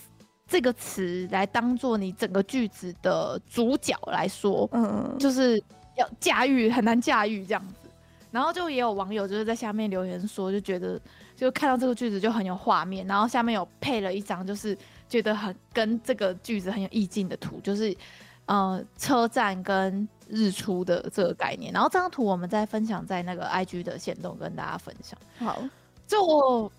[0.47, 5.62] 这个词来当做你整个句子的主角来说，嗯，就是
[5.97, 7.89] 要驾驭很难驾驭这样子。
[8.32, 10.97] 然后就也有网友就是在下面留言说，就觉得
[11.36, 14.78] 就看到这个句子就很有画面，然后下面有配了一张就是
[15.10, 17.93] 觉得很跟这个句子很有意境的图，就是
[18.45, 20.08] 呃车站跟。
[20.30, 25.17] 日出的这个概念，然后这张图我们再分享在那个 IG 的线动跟大家分享。
[25.39, 25.63] 好，
[26.06, 26.69] 就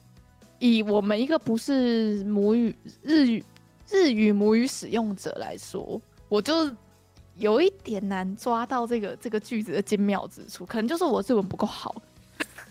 [0.59, 3.45] 以我们一个不是母语日语
[3.89, 6.71] 日语母语使用者来说，我就
[7.37, 11.95] 有一点难抓到这个这个句子的精妙之处，可能就是我日文不够好。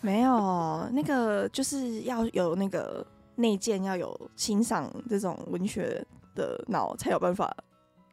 [0.02, 7.56] 没有，那个就是要有那个内建，要有欣赏这种文学的脑，才有办法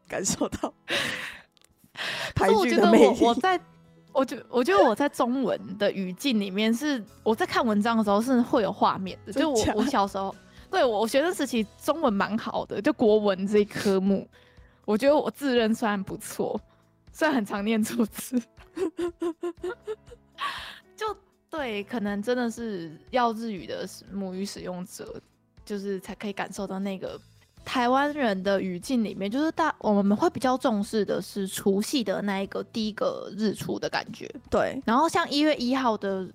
[0.08, 0.72] 感受到。
[2.52, 3.60] 我觉得我我在，
[4.14, 9.32] 我觉我觉得我在中文的语境里面是我在看文章的时候是会有画面的。
[9.32, 10.34] 就我我小时候，
[10.70, 14.26] 对我学生时期中文蛮好的，就国文这一科目，
[14.84, 16.58] 我觉得我自认算不错，
[17.12, 18.40] 虽然很常念错字。
[20.96, 21.16] 就
[21.50, 25.20] 对，可能真的是要日语的母语使用者，
[25.64, 27.20] 就是才可以感受到那个。
[27.64, 34.30] 台湾人的语境里面，就是大我们会比较重视的是除夕的那一个第一个日出的感觉。
[34.50, 36.28] 对，然后像一月一号的，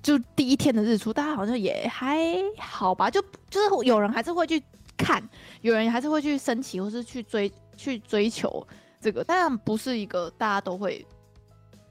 [0.00, 2.16] 就第一天的日出，大家好像也还
[2.58, 4.62] 好吧，就就是有人还是会去
[4.96, 5.22] 看，
[5.62, 8.66] 有人还是会去升旗或是去追去追求
[9.00, 11.04] 这个，但不是一个大家都会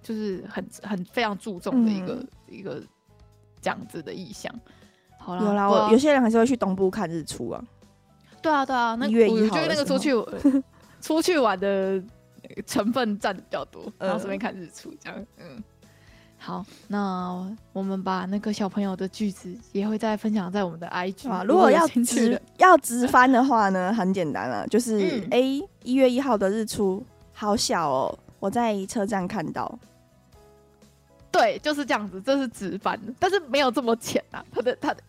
[0.02, 2.82] 就是很很非常注重的一个、嗯、一个
[3.62, 4.54] 这样子的意向。
[5.18, 7.62] 好啦，有啦，我有些人还是会去东部看日出啊。
[8.42, 10.12] 对啊，对啊，那我觉得那个出去
[11.02, 12.02] 出去玩的
[12.66, 15.26] 成分占的比较多，然后顺便看日出这样。
[15.38, 15.64] 嗯，
[16.38, 21.44] 好，那我们把那个小朋友的句子也会再分享在我们的 IG 啊。
[21.44, 29.78] 如果要直 要直翻的话呢，很简单了，就是 A 一月一号的日出好小哦，我在车站看到。
[31.32, 35.04] 对，就是这样子，这是直翻的，但是没有这么浅啊，他的他的。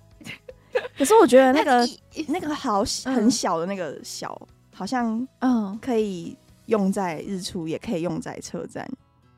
[0.96, 1.88] 可是我觉得那个
[2.28, 8.88] 那个好很小的那个小，嗯、好像嗯可以用在日出，也可以用在车站，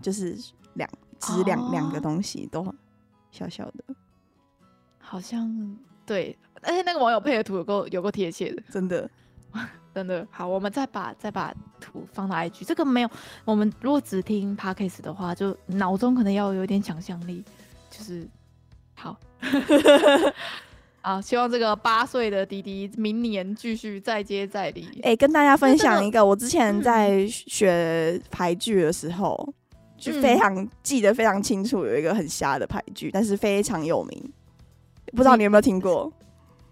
[0.00, 0.36] 就是
[0.74, 2.64] 两只两两个东西都
[3.30, 3.94] 小小的，
[4.98, 9.08] 好像对，而且那个网友配的图有够有够贴切的，真的。
[9.94, 12.64] 真的好，我们再把再把图放到 IG。
[12.64, 13.10] 这个没有，
[13.44, 17.44] 我们如果只听 Podcast 的话，就脑中可能要有点想象力，
[17.90, 18.26] 就是
[18.94, 19.14] 好。
[21.04, 24.86] 好，希望这个八岁的弟弟明年继续再接再厉。
[25.02, 34.32] 哎、欸，跟大家分享一个，我之前在学排剧的时候，嗯、就非常记得非常清楚，有一个很瞎的排剧，但是非常有名，
[35.06, 36.12] 不知道你有没有听过？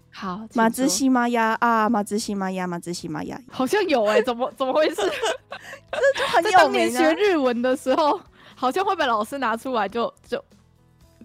[0.09, 4.95] 好，马兹西玛呀啊，马兹西玛呀，马兹西玛呀，好像有哎、欸，怎么怎么回事？
[5.91, 6.53] 这就很有名。
[6.57, 8.17] 当年学日文的时候，
[8.55, 10.41] 好像会被老师拿出来就就。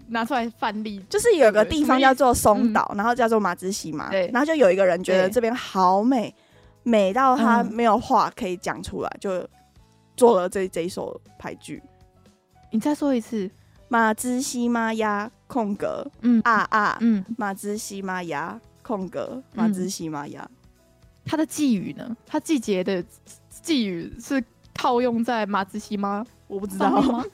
[0.08, 6.34] 拿出来范例，就是有个地方叫做松岛，然后叫做马兹西嘛，对，然后就有一个人觉得这边好美，
[6.82, 9.46] 美到他没有话可以讲出来，就
[10.16, 11.82] 做了这这一首俳句。
[12.70, 13.50] 你再说一次，
[13.88, 20.48] 马兹西玛呀，空格，嗯啊啊，嗯，马兹西玛呀，空格，马兹西玛呀。
[21.24, 22.16] 它的寄语呢？
[22.24, 23.04] 它季节的
[23.62, 24.42] 寄语是
[24.72, 26.24] 套用在马兹西吗？
[26.46, 27.24] 我不知道吗？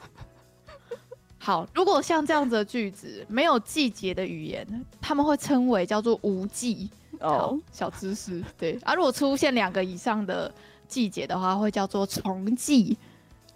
[1.44, 4.64] 好，如果像这样子的句子没有季节的语言，
[5.00, 6.88] 他们会称为叫做无季。
[7.18, 8.94] 哦，小知识，对啊。
[8.94, 10.54] 如果出现两个以上的
[10.86, 12.96] 季节的话，会叫做重季。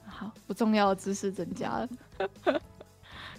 [0.04, 1.88] 好，不重要的知识增加了。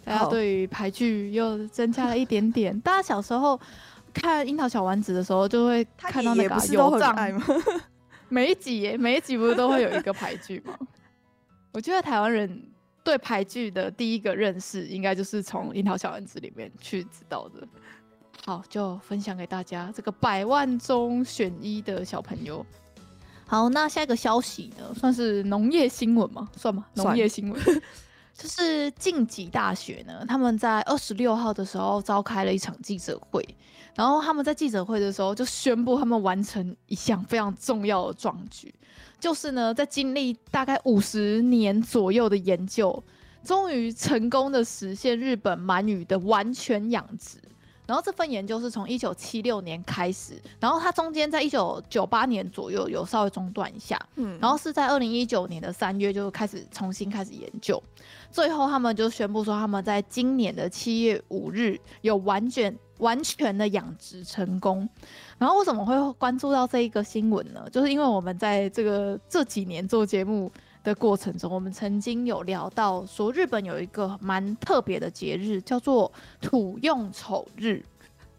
[0.05, 2.79] 大家对于排句又增加了一点点。
[2.79, 3.59] 大家小时候
[4.13, 7.13] 看《樱桃小丸子》的时候，就会看到那个有账。
[8.29, 10.73] 每一集，每一集不是都会有一个排句吗？
[11.73, 12.63] 我觉得台湾人。
[13.07, 17.65] 对排剧的第一个认识，应该就是从《樱桃小丸子》里面去知道的。
[18.45, 22.65] 好，就分享给大家这个百万中选一的小朋友。
[23.45, 26.49] 好，那下一个消息呢，算是农业新闻吗？
[26.57, 26.85] 算吗？
[26.95, 27.61] 农业新闻
[28.37, 33.43] 就是晋级大学呢，他们在二十六号的时候召开了一场记者会，
[33.95, 38.71] 然后他们在记者会的时候就宣布他们完成一项非常重要的壮举。
[39.19, 43.03] 就是呢，在经历大概五十年左右的研究，
[43.43, 47.39] 终于成功的实现日本鳗鱼的完全养殖。
[47.87, 57.81] 然后这份研究是从一九七六年开始，然后它中间在一九九八年左右有稍微中断一下，嗯，然后是在二零一九年的三月就开始重新开始研究，
[58.29, 64.87] 最后他们就宣布说他们在今年的七月五日有完全完全的养殖成功。
[65.37, 67.65] 然后为什么会关注到这一个新闻呢？
[67.71, 70.51] 就是因为我们在这个这几年做节目
[70.87, 77.83] 的过程中，我们曾经有聊到说，日本有一个蛮特别的节日，叫做土用丑日。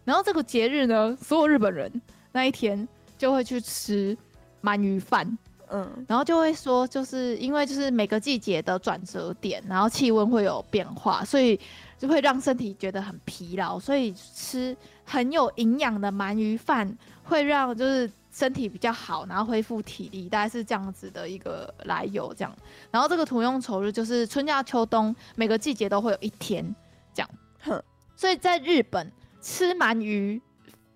[0.03, 1.93] 然后这个节日呢，所有日本人
[2.33, 4.17] 那一天就会去吃
[4.63, 5.37] 鳗鱼饭，
[5.69, 11.61] 嗯，然后就会说，就是因为就是每个季节的转折点，然后气温会有变化，所以
[11.99, 14.75] 就会让身体觉得很疲劳，所以吃。
[15.11, 22.33] 很有营养的鳗鱼饭会让就是身体比较好，然后恢复体力，大概是这样子的一个来由。
[22.35, 22.57] 这样，
[22.91, 26.75] 然后这个土用丑日就是春夏秋冬每个季节都会有一天
[27.15, 27.31] 这样。
[27.61, 27.83] 哼，
[28.15, 29.11] 所以在日本
[29.41, 30.41] 吃鳗鱼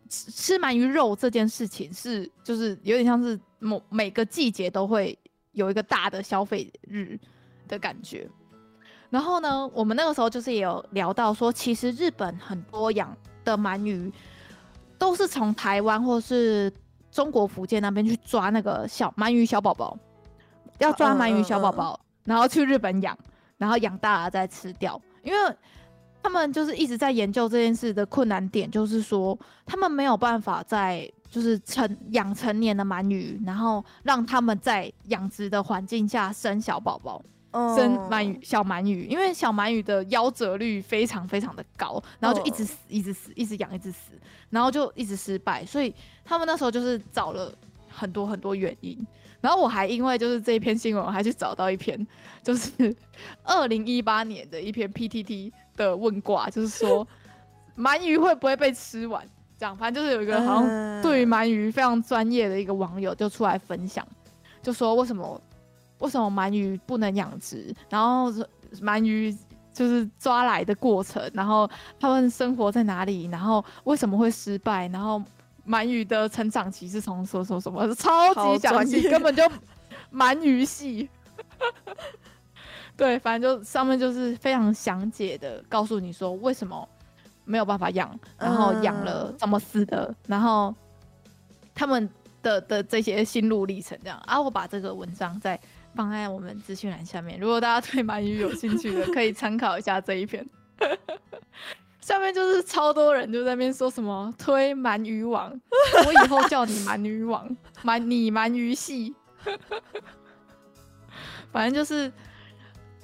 [0.08, 5.18] 吃吃鳗鱼肉这件事情是就是有点像是某每个季节都会
[5.52, 7.18] 有一个大的消费日
[7.66, 8.28] 的感觉。
[9.10, 13.14] 然后呢，我们那个时候就是也有聊到说，其实日本很多养
[13.44, 14.10] 的鳗鱼
[14.96, 16.72] 都是从台湾或是
[17.12, 19.96] 中国福建那边去抓那个小鳗鱼小宝宝，
[20.78, 23.16] 要抓鳗鱼小宝宝，然后去日本养，
[23.58, 25.00] 然后养大了再吃掉。
[25.22, 25.56] 因为
[26.22, 37.22] 他们就是一直在研究这件事的困难点，就是说他们没有办法在就是成养成年的鳗鱼，然后让他们在养殖的环境下生小宝宝。
[37.52, 44.12] 生鳗鱼小鳗鱼，因为小鳗鱼的夭折率非常非常的高，然后就一直死，一直死，一直养，一直死，
[44.48, 47.52] 然后就一直失败，所以他们那时候就是找了
[47.90, 48.98] 很多很多原因。
[49.42, 52.06] 然后我还因为就是这一篇新闻，我还去找到一篇，
[52.42, 52.96] 就是
[53.44, 57.06] 二零一八年的一篇 PTT 的问卦，就是说
[57.76, 59.28] 鳗鱼会不会被吃完？
[59.58, 64.06] 这样，反正就是有一个好像对于鳗鱼非常专业的一个网友就出来分享，
[64.62, 65.38] 就说为什么。
[66.02, 67.72] 为什么鳗鱼不能养殖？
[67.88, 68.30] 然后
[68.80, 69.32] 鳗鱼
[69.72, 73.26] 就是抓来的过程，然后他们生活在哪里？
[73.26, 74.88] 然后为什么会失败？
[74.88, 75.22] 然后
[75.66, 77.94] 鳗鱼的成长期是从说说什么？
[77.94, 79.44] 超级详细，根本就
[80.12, 81.08] 鳗鱼系。
[82.96, 86.86] 对，反正就上面就是非常详解的告诉你说为什么
[87.44, 90.74] 没有办法养，然后养了怎么死的，然后
[91.72, 92.10] 他们
[92.42, 94.40] 的的这些心路历程这样啊。
[94.40, 95.58] 我把这个文章在。
[95.94, 100.46] 放在我们资讯栏下面，如果大家对鳗鱼有兴趣的， 可以参考一下这一篇。
[102.00, 105.52] 下面就是超多人就在那边说什么推鳗鱼王，
[106.04, 107.48] 我以后叫你鳗鱼王，
[107.84, 109.14] 鳗你鳗鱼系，
[111.52, 112.12] 反正就是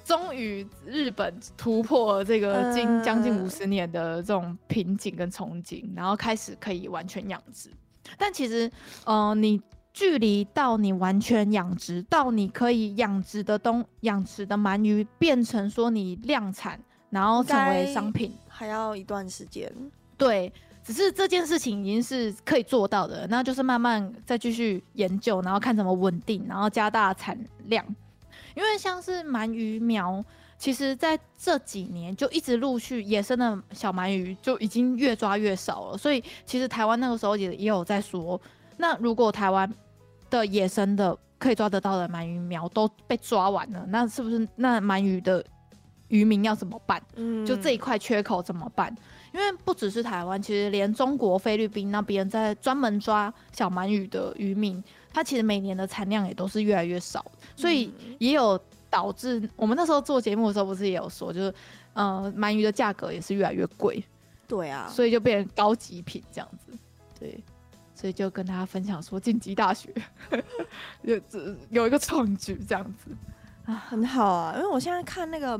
[0.03, 7.69] 终于日本突破了这个近将近五十年的这种瓶颈跟憧憬，然后开始可以完全养殖。
[8.17, 8.69] 但其实，
[9.05, 9.61] 呃，你
[9.99, 19.69] 距离到你完全养殖，到你可以养殖的东养殖的鳗鱼变成说你量产，然后成为商品，还要一段时间。
[20.17, 27.85] 对，只是这件事情已经是可以做到的，那就是慢慢再继续研究，然后看怎么稳定，然后加大产量。
[28.55, 30.23] 因为像是鳗鱼苗，
[30.57, 38.39] 其实在这几年就一直陆续野生的小鳗鱼就已经越抓越少了，所以其实台湾那个时候也也有在说，
[38.77, 39.69] 那如果台湾
[40.29, 45.43] 的野生的可以抓得到的鳗鱼苗都被抓完了，那是不是那鳗鱼的
[46.09, 47.01] 渔民要怎么办？
[47.15, 48.95] 嗯，就这一块缺口怎么办？
[49.31, 57.23] 因为不只是台湾，其实连中国、菲律宾那边在专门抓小鳗鱼的渔民，他其实每年的产量也都是越来越少，
[57.55, 61.53] 所以也有导致我们那时候做节目的时候，不是也有说，就是
[61.93, 64.03] 呃鳗鱼的价格也是越来越贵。
[64.47, 66.75] 对啊，所以就变成高级品这样子。
[67.19, 67.39] 对，
[67.99, 69.93] 所以就跟大家分享说，晋级大学
[71.03, 71.19] 有
[71.69, 73.11] 有一个创举这样子
[73.65, 74.53] 啊，很好啊。
[74.55, 75.59] 因为我现在看那个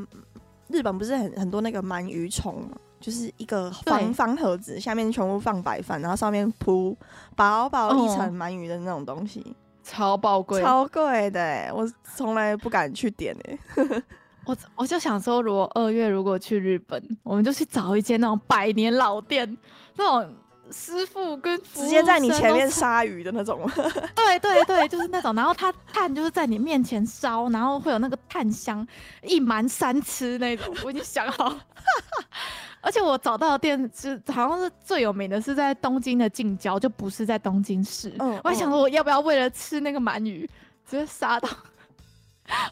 [0.70, 2.78] 日本不是很很多那个鳗鱼虫嘛。
[3.02, 6.94] 就是一个方方盒子，下面全部放白饭，然后上面铺
[7.34, 13.60] 薄薄一层鳗鱼的那种东西，超宝贵，超贵的，我从来不敢去点诶。
[14.44, 19.58] 我我就想说，如果二月如果去日本，我们就去找一间那种百年老店，
[19.96, 20.36] 那种
[20.72, 23.70] 师傅跟直接在你前面杀鱼的那种。
[24.16, 28.88] 对对对，就是那种，然后他炭就是在你面前烧，然后会有那个炭香，
[29.24, 30.76] 一鳗三吃那种。
[30.84, 31.58] 我已经想好。
[32.82, 38.14] 而且我找到的店是好像是最有名的，是在东京的近郊，就不是在东京市。
[38.20, 40.50] 嗯，我还想说我要不要为了吃那个鳗鱼，
[40.86, 41.50] 直接杀到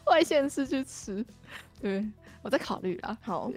[0.06, 1.22] 外县市去吃？
[1.80, 2.08] 对，
[2.40, 3.18] 我在考虑啊。
[3.20, 3.52] 好，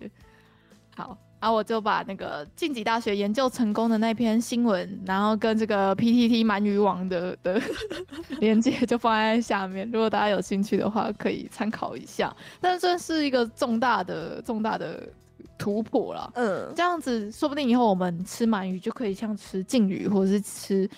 [0.94, 7.60] 好，然后我就把那个晋级大学研究成功的那篇新闻，然后跟这个 PTT 鳗鱼网的的
[8.40, 12.34] 连接就放在下面，如果大家有兴趣的话，可以参考一下。
[12.62, 15.10] 但这是一个重大的重大的。
[15.58, 20.90] 突破了，嗯，这样子说不定以后我们吃鳗鱼就可以像吃鯖鱼或者是吃，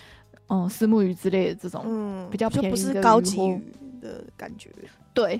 [0.48, 3.62] 嗯，虱目鱼之类的这种，嗯，比较便宜的鱼，不是高级鱼
[4.00, 4.70] 的感觉。
[5.12, 5.38] 对，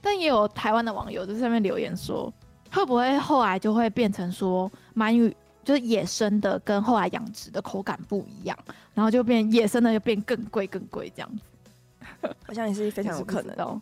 [0.00, 2.32] 但也有台湾的网友在上面留言说，
[2.76, 5.34] 会不会后来就会变成说鳗鱼
[5.64, 8.56] 就是野生的跟后来养殖的口感不一样，
[8.92, 13.80] 然后就变野生的就变更贵更贵这样子，好像也是非常有可能哦。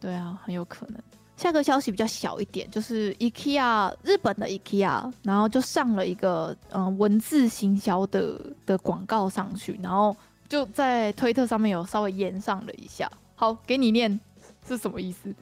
[0.00, 0.96] 对啊，很有可能。
[1.36, 10.16] 下个消息比较小一点，就是 IKEA 日本的 IKEA，然后就上了一个嗯、呃、文字行销的的广告上去，然后
[10.48, 13.10] 就在推特上面有稍微延上了一下。
[13.34, 14.20] 好，给你念
[14.66, 15.34] 是什么意思？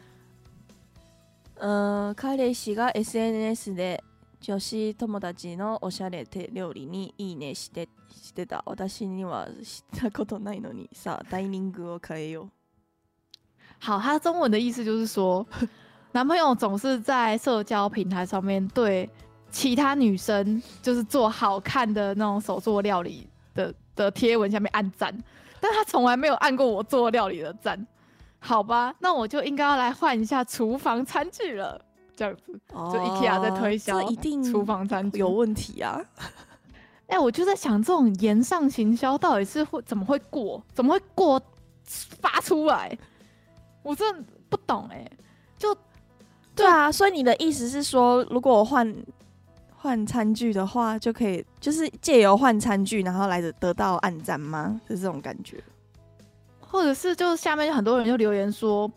[1.60, 4.02] 嗯、呃，彼氏が SNS で
[4.40, 8.62] 女子友达のおしゃれ手料理にいいねしてしてた。
[8.66, 12.50] 私にはしたことないのにさ、タイミングを変えよう。
[13.78, 15.46] 好，它中文的意思就是说。
[16.12, 19.08] 男朋友总是在社交平台上面对
[19.52, 25.16] 其他女生就是做好看的那种手作料理的的贴文下面按赞，
[25.60, 27.86] 但他从来没有按过我做料理的赞。
[28.40, 31.80] 好吧，那我就应该要来换一下厨房餐具了。
[32.16, 36.00] 这样子，就 IKEA 在推销，一定厨房餐具有问题啊！
[37.06, 40.62] 哎、欸，我就在想，这种言上行销到底是会怎么会过？
[40.74, 41.40] 怎么会过
[41.86, 42.96] 发出来？
[43.82, 45.12] 我真的不懂哎、欸，
[45.56, 45.76] 就。
[46.52, 48.94] 对啊，所以你的意思是说，如果我换
[49.74, 54.78] 换餐具的话，就可以就是借由换餐具，然后来得得到暗赞吗？
[54.86, 55.62] 是这种感觉？
[56.70, 58.88] 或者是就下面很多人就留言说，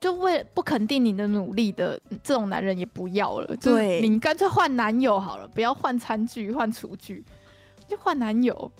[0.00, 7.22] 就为不肯定你的努力的这种男人也不要了，对，你干脆换男友好了，不要换餐具、换厨具，
[7.86, 8.72] 就换男友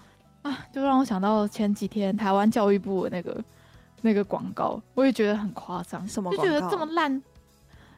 [0.42, 0.66] 啊！
[0.72, 3.44] 就让我想到前几天台湾教育部的那个
[4.00, 7.22] 那个广告，我也觉得很夸张，什么就觉得这么烂。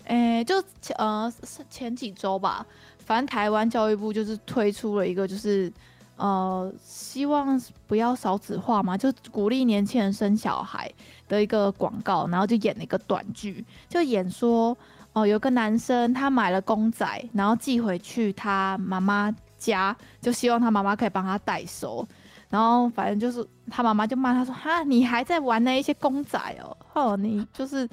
[0.05, 0.61] 哎、欸，就
[0.97, 1.33] 呃
[1.68, 2.66] 前几周吧，
[2.99, 5.72] 反正台湾教育部就是推出了一个，就是
[6.21, 10.91] 呃希望不要少子化嘛，就鼓励年轻人生小孩
[11.27, 14.77] 的一个广告，然后就演了一个短剧，就演说
[15.12, 22.07] 哦、呃、有个男生他买了公仔，然后寄回去他妈妈家，就希望他妈妈可以帮他代收，
[22.51, 27.89] 然后反正就是他妈妈就骂他说哈，你还在玩那一些公仔哦，哦你就是。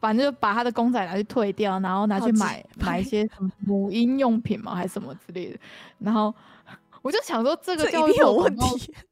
[0.00, 5.58] 反正就把他的公仔拿去退掉，然后拿去买买一些母婴用品嘛，还是什么之类的。
[5.98, 6.32] 然后
[7.02, 8.94] 我就想说，这个教育有问题。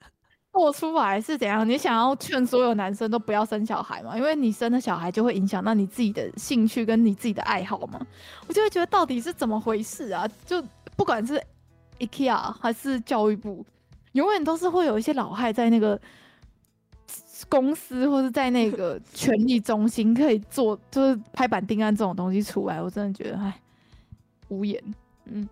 [0.57, 1.69] 做出来是怎样？
[1.69, 4.17] 你想要劝所有男生都不要生小孩吗？
[4.17, 8.01] 因为你生的小孩就会影响到你自己的兴趣跟你自己的爱好嘛。
[8.49, 10.27] 我就会觉得到底是怎么回事啊？
[10.47, 10.65] 就
[10.97, 11.39] 不管是
[11.99, 13.63] IKEA 还是教育部，
[14.13, 16.01] 永远都是会有一些老害在那个
[17.51, 22.81] 公司或者在那个 权力中心可以做，就是拍板定案这种东西出来。
[22.81, 23.61] 我真的觉得唉，
[24.49, 24.83] 无言。
[25.27, 25.47] 嗯。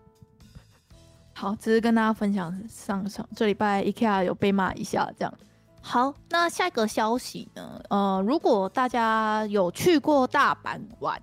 [1.34, 5.34] 好，只是跟大家分享上上这礼拜 IKEA 有被骂一下这样。
[5.82, 7.82] 好，那下一个消息呢？
[7.90, 11.20] 呃，如果大家有去过大阪玩，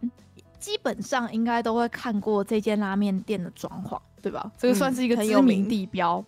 [0.60, 4.52] 基本上应该都会看过这间拉面店的装潢，对吧？
[4.58, 6.18] 这个算是一个知名地标。
[6.18, 6.26] 嗯、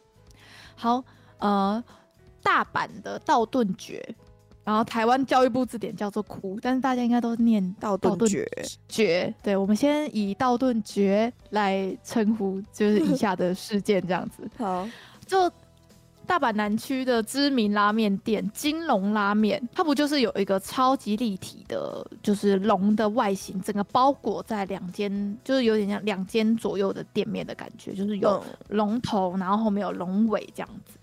[0.75, 1.03] 好，
[1.37, 1.83] 呃，
[2.41, 4.01] 大阪的道顿堀。
[4.63, 8.27] 然后台湾教育部字典叫做“哭”，但是大家应该都念道顿堀。
[8.87, 14.49] 堀，对，我们先以道顿堀来称呼，就是以下的事件这样子。
[14.57, 14.87] 好，
[15.25, 15.51] 就
[16.25, 30.93] 大阪南区的知名拉面店金龙拉面，它不就是有一个超级立体的，就是龙的外形，整个包裹在两间，就是有点像两间左右的店面的感觉，就是有龙头，然后后面有龙尾这样子。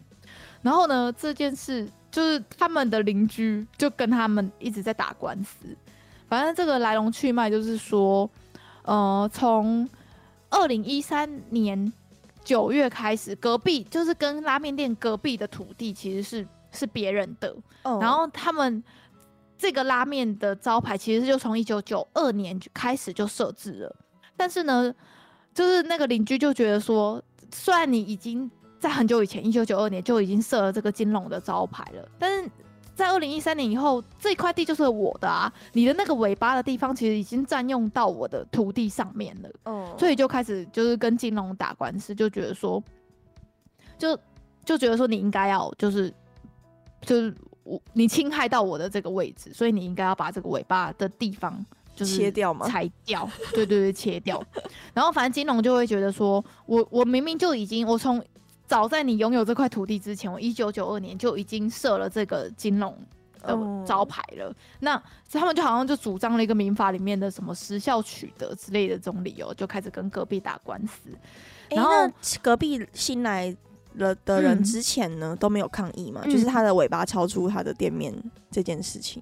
[0.62, 1.88] 然后呢，这件事。
[2.12, 5.64] 就是他们的邻居就跟他们一直在打官司，
[6.26, 8.28] 反正这个来龙去脉就是说，
[8.82, 9.88] 呃，从
[10.48, 11.92] 二零一三年
[12.42, 17.54] 九月开始，隔壁就是跟拉面店隔壁的土地其实是是别人的
[17.84, 18.02] ，oh.
[18.02, 18.82] 然后他们
[19.56, 23.96] 这个拉面的招牌其实就从一九九二年就开始就设置了，
[24.36, 24.92] 但是呢，
[25.54, 27.22] 就是那个邻居就觉得说，
[27.54, 28.50] 虽然你已经。
[28.80, 32.08] 在很久以前，一九九二年就已经设了这个金龙的招牌了。
[32.18, 32.50] 但是
[32.94, 35.52] 在二零一三年以后，这块地就是我的啊！
[35.74, 39.50] 你的那个尾巴的地方，其实已经占用到我的土地上面了。
[39.64, 42.82] 哦，所以就开始就是跟金龙打官司，就觉得说，
[43.98, 44.18] 就
[44.64, 46.12] 就觉得说你应该要就是
[47.02, 51.62] 就是我你侵害到我的这个位置，所以你应该要把这个尾巴的地方
[51.94, 53.28] 就是切掉嘛，裁掉。
[53.52, 54.42] 对对对，切掉。
[54.94, 58.22] 然后反正金龙就会觉得说，我我明明就已经我从。
[58.70, 62.96] 早在你拥有这块土地之前，我一九九二年就已经设了这个金龙
[63.42, 64.46] 的招牌了。
[64.46, 64.54] Oh.
[64.78, 65.02] 那
[65.32, 71.10] 他们就好像就主张了一个民法里面的什么时效取得之类的这种理由，就开始跟隔壁打官司。
[71.70, 72.08] 欸、然后
[72.40, 73.52] 隔壁新来
[73.94, 76.24] 了的人之前呢、嗯、都没有抗议嘛？
[76.26, 78.14] 就是他的尾巴超出他的店面
[78.52, 79.20] 这件事情，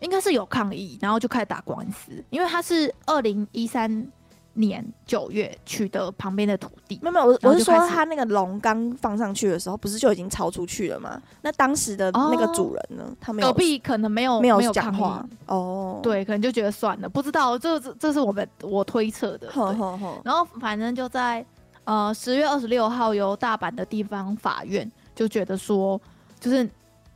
[0.00, 4.10] 应该是有抗议，然后就开始打官司，因为他是二零一三。
[4.54, 11.20] 年九月取得旁边的土地，没有没有，我我是说他那个龙刚放上去的时候，不是就已经超出去了吗？
[11.42, 13.04] 那当时的那个主人呢？
[13.08, 19.50] 哦、他没有，隔壁可能没有没有讲话哦，对，可能就觉得算了，不知道，这这这是我们我推测的。
[19.50, 21.44] 呵呵呵，然后反正就在
[21.84, 26.00] 呃十月二十六号，由大阪的地方法院就觉得说，
[26.38, 26.68] 就是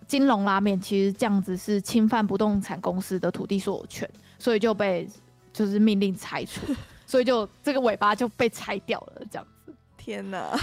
[0.09, 5.09] 金龙拉面其实这样子是侵犯不动产公司的土地所有权，所以就被
[5.53, 6.61] 就是命令拆除。
[7.09, 9.72] 所以就这个尾巴就被拆掉了，这样子。
[9.96, 10.54] 天哪！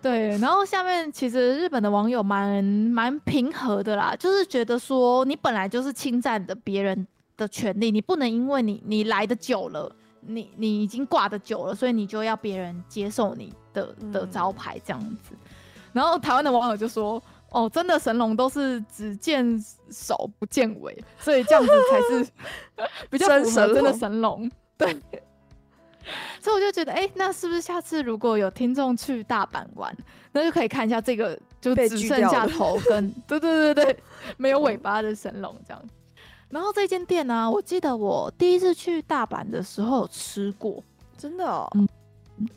[0.00, 7.04] 对，然后下面其实日本的网友蛮蛮平和的啦，就是觉得说你本来就是侵占的别人
[7.36, 9.90] 的权利，你不能因为你你来的久了，
[10.20, 15.32] 你你已经挂的久了，所以你就要别人接受你的的招牌这样子。
[15.32, 15.38] 嗯、
[15.92, 22.30] 然后台湾的网友就说：“哦，真的神龙都是只见首不见尾，所以这样子才是
[23.10, 24.48] 比较符合真的神龙。”
[24.78, 24.96] 对。
[26.40, 29.94] 所以我就觉得，哎、欸，那是不是下次如果有听众去大阪玩，
[30.32, 33.98] 那就可以看一下这个，就只剩下头跟， 对对对对，
[34.36, 35.82] 没有尾巴的神龙这样。
[36.48, 40.82] 然后这间店呢、啊，我记得我第一次去大阪的时候有吃过，
[41.16, 41.86] 真的，哦，嗯，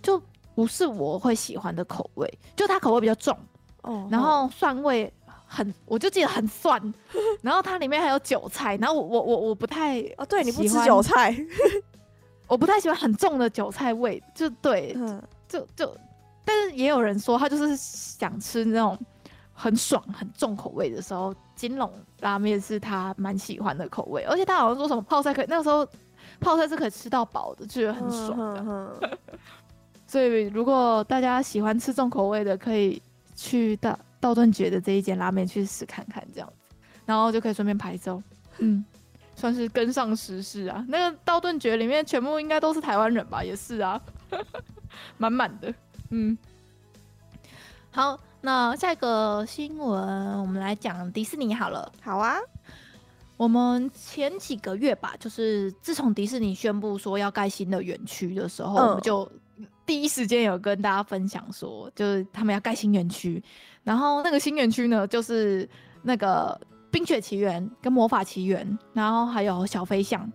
[0.02, 0.22] 就
[0.56, 3.38] 不是我会喜欢的口味，就它口味比较重，
[3.82, 5.12] 哦，然后蒜味
[5.46, 6.82] 很，我就记得很蒜，
[7.44, 11.36] 然后它里面还有韭菜，然后我我我我不太，哦，对，你不吃韭菜。
[12.52, 15.96] 我不太喜欢很重的韭菜味，就对，嗯、就就，
[16.44, 19.00] 但是也有人说他就是想吃那种
[19.54, 21.90] 很爽、很重口味的时候，金龙
[22.20, 25.88] 拉面是他蛮喜欢的口味，而且他好像说什么泡菜可以，那个时候
[26.42, 28.60] 泡菜是可以吃到饱的，就觉得很爽的。
[28.60, 29.18] 嗯嗯、
[30.06, 33.02] 所以如果大家喜欢吃重口味的，可以
[33.34, 36.76] 去道道顿觉的这一间拉面去试看看，这样子，
[37.06, 38.22] 然后就可以顺便拍照，
[38.58, 38.84] 嗯。
[39.42, 40.86] 算是跟上时事啊！
[40.88, 43.44] 那个道顿诀里面全部应该都是台湾人吧？
[43.44, 44.00] 也是啊，
[45.18, 45.74] 满满的。
[46.12, 46.38] 嗯，
[47.90, 51.92] 好，那下一个新闻我们来讲迪士尼好了。
[52.02, 52.38] 好啊，
[53.36, 59.28] 我们前几个月吧，就是自从迪士尼宣布说要盖新的园区的时候，嗯、我们就
[59.88, 63.44] 第一时间有跟大家分享说，就是他们要盖新园区。
[63.84, 65.68] 然后那个新园区呢，就是
[66.04, 66.56] 那个
[66.92, 70.32] 《冰雪奇缘》跟《魔法奇缘》，然后还有小飞象、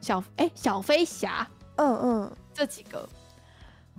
[0.00, 1.46] 小哎、欸、小飞侠，
[1.76, 3.08] 嗯嗯，这几个，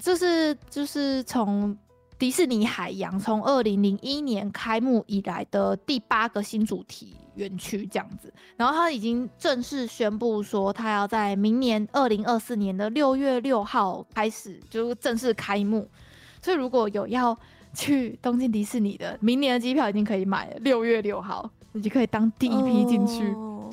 [0.01, 1.78] 这是就是从。
[2.18, 15.89] 迪士尼海洋从二零零一年开幕以来的第八个新主题园区这样子，然后他已经正式宣布说，他要在明年二零二四年的六月六号开始就正式开幕。
[16.41, 17.39] 所以如果有要
[17.74, 21.49] 去东京迪士尼的，明年的机票已经可以买了，六月六号
[21.80, 23.23] 你就可以当第一批进去。
[23.30, 23.69] 哦、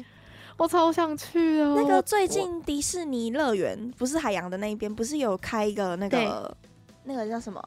[0.56, 1.74] 我超想去哦！
[1.76, 6.56] 那个最近迪士尼乐园不是海洋的那一边，不是有开一个那个
[7.02, 7.60] 那个叫什么？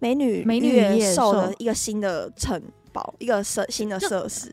[0.00, 2.60] 美女美女野兽的一个新的城
[2.92, 4.50] 堡，一个设新的设施，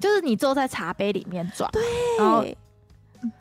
[0.00, 1.70] 就是你坐在茶杯里面转。
[1.70, 1.82] 对，
[2.18, 2.44] 然后，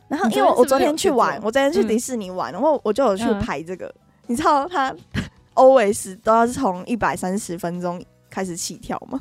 [0.09, 3.91] 然后因为我我昨天去玩，我昨天去迪士尼玩，然后我就有去排这个。
[4.27, 4.93] 你知道他
[5.55, 9.19] always 都要是从一百三十分钟开始起跳吗？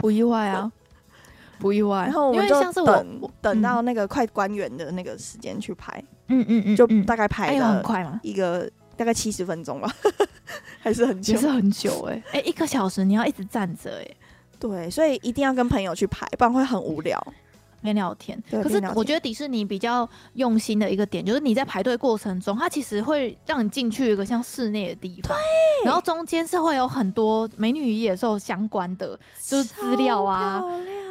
[0.00, 0.70] 不意外啊，
[1.60, 2.04] 不意外。
[2.04, 6.02] 然后我们就等等到那个快关园的那个时间去拍。
[6.28, 9.92] 嗯嗯嗯，就大概拍了很快嘛，一个大概七十分钟吧。
[10.80, 14.16] 还是很久，其实很久哎、欸，哎、欸，一个小时你要一直站着哎、欸，
[14.58, 17.20] 对，所以一定要跟朋友去拍，不然会很无聊，
[17.82, 18.42] 边聊天。
[18.50, 30.62] 可是我觉得迪士尼比较用心的一个点，就是你在排队过程中，它其实会让你进去一个像室内的地方，对，然后中间是会有很多美女与野兽相关的，就是资料啊，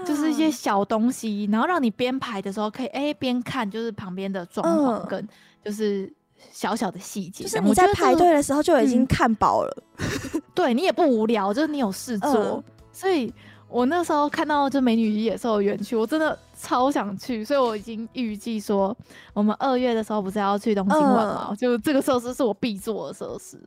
[0.06, 5.28] 就是一些小东西，然后让你边排的时候可以哎边、欸、看，就是旁边的装潢跟
[5.64, 6.12] 就是。
[6.54, 9.84] 小小的细节，就是你在排队的时候就已经看饱了，
[10.34, 12.64] 嗯、对你也不无聊，就是你有事做，嗯、
[12.94, 13.32] 所以
[13.68, 18.95] 我那时候看到就美女与野兽的园区，我真的超想去，所以我已经预计说，
[19.34, 21.47] 我们二月的时候不是要去东京玩吗？
[21.51, 23.57] 嗯、就这个设施是我必做的设施，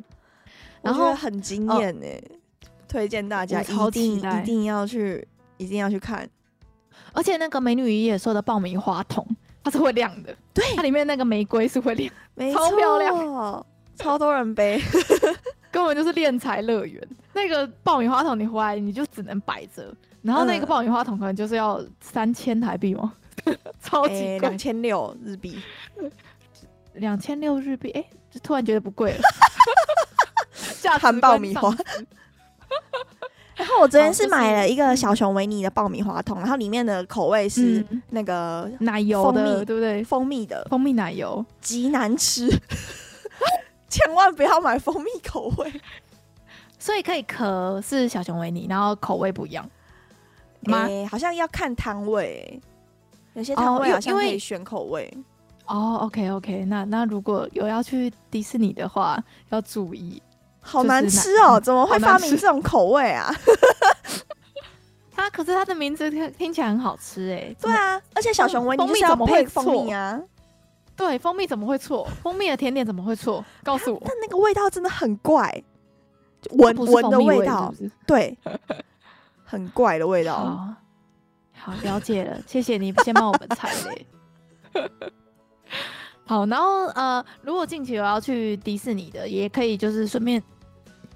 [0.83, 2.07] 然后很惊艳呢，
[2.87, 5.27] 推荐大家一定一定要去，
[5.57, 6.29] 一定要去看，
[7.15, 9.27] 而且那个美女与野兽的爆米花桶。
[9.65, 14.83] 它是会亮的，对，它里面那个玫瑰是会亮，没，超漂亮，超多人背，
[15.71, 17.01] 根本就是敛财乐园。
[17.33, 23.13] 那个爆米花桶你回来你就只能摆着，然后那个爆米花桶可能就是要三千台币吗？
[23.83, 25.61] 超级贵，两千六日币，
[26.95, 29.21] 两千六日币，哎、欸，就突然觉得不贵了，
[31.01, 31.75] 含爆米花。
[33.55, 40.03] 然后我昨天是买了一个小熊维尼的爆米花桶，然后里面的口味是那个奶油的，对不对？
[40.03, 40.67] 蜂蜜的。
[40.71, 41.45] 蜂蜜奶油。
[41.61, 42.49] 极难吃，
[43.89, 45.81] 千万不要买蜂蜜口味。
[46.79, 49.69] 所以可以壳是小熊维尼，然后口味不一样
[50.65, 50.89] 吗？
[51.11, 52.61] 好像要看摊位，
[53.35, 55.13] 有些摊位好像可以选口味。
[55.67, 60.23] 哦，OK OK，那那如果有要去迪士尼的话，要注意。
[60.65, 61.59] 好难吃哦！
[61.59, 63.35] 怎么会发明这种口味啊？
[65.11, 67.55] 它可是它的名字听听起来很好吃哎。
[67.61, 70.21] 对啊，而且小熊维尼就是要配蜂蜜啊。
[70.97, 72.07] 对，蜂蜜怎么会错？
[72.23, 73.45] 蜂蜜的甜点怎么会错？
[73.65, 74.01] 告诉我。
[74.05, 75.63] 但那个味道真的很怪，
[76.51, 77.75] 闻闻的味道，
[78.07, 78.39] 对，
[79.53, 80.67] 很怪的味道。
[81.53, 84.07] 好，了解了，谢谢你先帮我们踩雷。
[86.25, 90.43] 好，然后呃，如果近期有要去迪士尼的，也可以就是顺便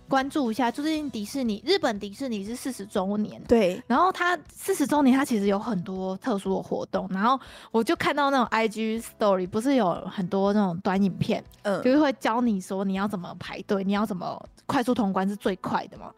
[0.06, 16.12] 关注一下，最近迪士尼日本迪士尼是四十周年，对，然后它四十周年，它其实有很多特殊的活动，然后我就看到那种 IG Story，不是有很多那种短影片，嗯，就是会教你说你要怎么排队，你要怎么快速通关是最快的嘛，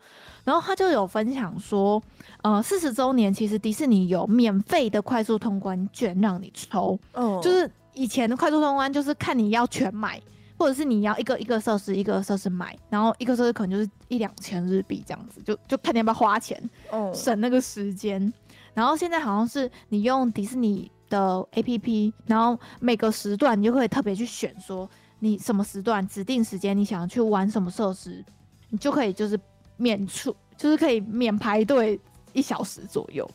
[0.49, 2.03] 然后他就有分享说，
[2.41, 7.71] 呃，四十周年其实迪士尼有免费的快速通关券让你抽，嗯，就是。
[7.95, 10.23] 以前的快速通关就是看你要全买，
[10.57, 18.33] 或者是你要一个一个设施一个设施买，然后一个设施可能就是一两千日币这样子，就就看你要不要花钱，哦，省那个时间。
[18.73, 24.89] 然后现在好像是你用迪士尼的 APP，然后每个时段你就可以特别去选，说
[25.19, 28.25] 你什么时段指定时间你想要去玩什么设施，
[28.69, 29.37] 你就可以就是
[29.79, 31.99] 免出，就是可以免排队
[32.35, 33.27] 一小时左右。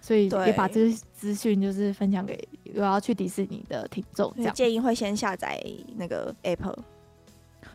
[0.00, 5.60] 所以也把这个资讯就是分享给有要去迪士尼的听众，这样建议会先下载
[5.96, 6.76] 那个 app。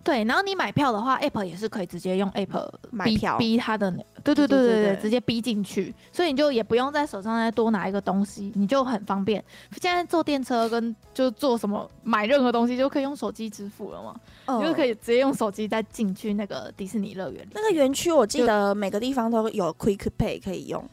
[0.03, 3.89] 对，然后你买票的话，app 也是可以直接用 app 买票，逼他的，
[4.21, 9.43] 对对对对对，直接逼进去，所以你就也不用在手上再多拿一个东西，你就很方便。
[9.81, 14.15] 现在坐电车跟就做什么买任何东西就可以用手机支付了嘛，
[14.47, 17.47] 哦、就可以直接用手机再进去那个迪士尼乐园。
[17.53, 20.83] 那个园区我记得每个地方都有 Quick Pay 可以用。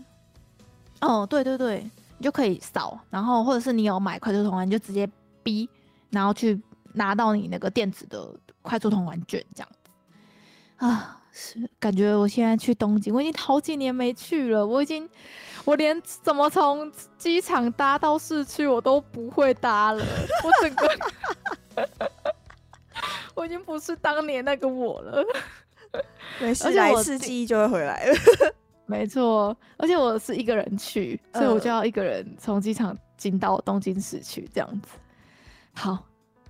[1.01, 1.85] 哦，对对对，
[2.19, 5.09] 你就可以扫，然后或者是你有买快速通关，你就直接
[5.43, 5.69] 逼，
[6.11, 6.61] 然后去
[6.93, 8.29] 拿到你那个电子的
[8.63, 11.17] 快速通关券，这样子啊。
[11.33, 14.67] 是感觉我现在去东京，我已经好几年没去了。
[14.67, 15.09] 我已经，
[15.65, 20.05] 我连怎么从机场搭到市区我都不会搭了。
[20.43, 20.91] 我整个，
[23.37, 25.25] 我已经不是当年那个我了。
[26.41, 28.15] 没事，来一次记忆就会回来了。
[28.87, 34.99] 没错，而且我是一个人去，所以我就要一个人从机场进到东京市区这样子。
[35.75, 35.97] 好，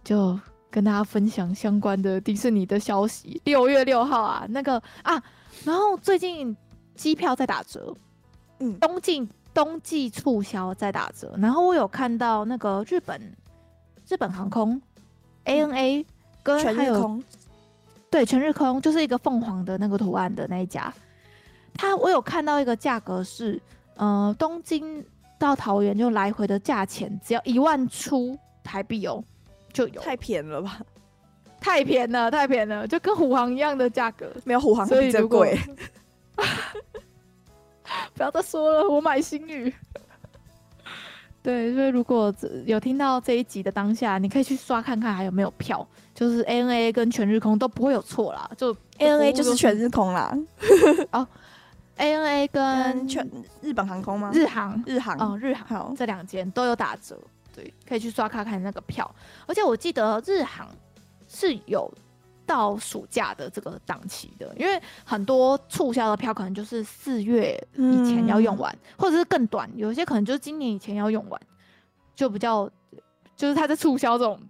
[0.03, 0.41] 就。
[0.71, 3.41] 跟大家分享相关的迪士尼的消息。
[3.45, 5.21] 六月六号啊，那个啊，
[5.65, 6.57] 然后最近
[6.95, 7.95] 机票在打折，
[8.61, 11.35] 嗯，冬季冬季促销在打折。
[11.39, 13.21] 然后我有看到那个日本
[14.09, 14.81] 日本航空
[15.45, 16.05] ANA
[16.43, 17.25] 跟还有全日空，
[18.11, 20.93] 对，全日空就是一个凤凰的那个图案的那一家，
[21.75, 23.61] 它我有看到一个价格是，
[23.97, 25.05] 呃，东京
[25.39, 29.23] 到桃园就来回的价钱只要一万出台币哦。
[29.73, 30.81] 就有太便宜了吧，
[31.61, 35.59] 太便宜了，太便宜了，就跟虎航一样的价格，没有虎航比这贵。
[38.15, 39.73] 不要再说了，我买新宇。
[41.43, 42.33] 对，所以如果
[42.67, 50.37] 有听到这一集的当下，你可以去刷看看还有没有票，就是 ANA 跟全日空都不会有错啦，就 ANA 就是全日空啦。
[51.13, 51.27] 哦
[51.97, 53.27] ，ANA 跟全
[53.63, 54.31] 日本航空吗？
[54.35, 57.19] 日航，日航，哦，日航，这两间都有打折。
[57.55, 59.09] 对，可以去刷卡看那个票，
[59.47, 60.69] 而且我记得日航
[61.29, 61.93] 是有
[62.47, 71.41] 到暑假的这个档期的，因为很多促销的票可能就是四月以前要用完，嗯、或者是更短，有些可能就是今年以前要用完，
[72.15, 72.69] 就比较
[73.37, 74.41] 就是他在促销这种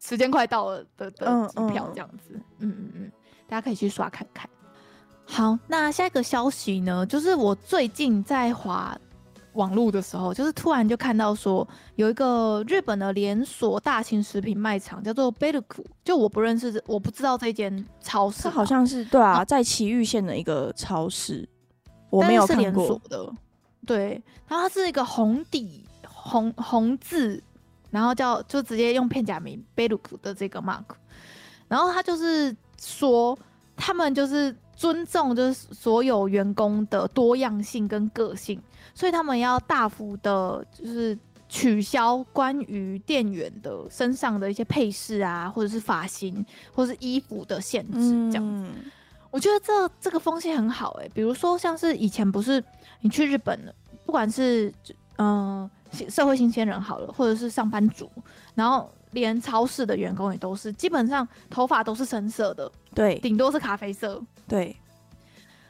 [0.00, 3.12] 时间快到了的的机票这样子，嗯嗯嗯，
[3.48, 4.48] 大家可以去刷看看。
[5.24, 8.98] 好，那下一个消息呢，就是我最近在滑。
[9.54, 18.44] 网路的时候，就是突然就看到说有一个日本的连锁大型食品卖场叫做贝鲁库，就我不认识，我不知道这间超市。
[18.44, 21.48] 它好像是对啊，啊在埼玉县的一个超市，
[22.08, 22.64] 我没有看过。
[22.64, 23.32] 是连锁的，
[23.86, 27.42] 对，然后它是一个红底红红字，
[27.90, 30.84] 然后叫就直接用片假名贝鲁库的这个 mark，
[31.66, 33.36] 然后他就是说
[33.76, 38.58] 他们就是尊重就是所有员工的多样性跟个性。
[38.94, 41.16] 所以他们要大幅的，就是
[41.50, 48.70] 取消关于店员的身上的一些配饰啊，或者是发型，或者是衣服的限制，这样子。
[49.30, 51.10] 我觉得这这个风气很好哎、欸。
[51.12, 52.62] 比如说，像是以前不是
[53.02, 53.58] 你去日本，
[54.06, 54.72] 不管是
[55.18, 58.10] 嗯、呃、社会新鲜人好了，或者是上班族，
[58.54, 64.20] 然后连超市的员工也都是，基本上头发都是深色的，对，顶多是咖啡色，
[64.50, 64.76] 对。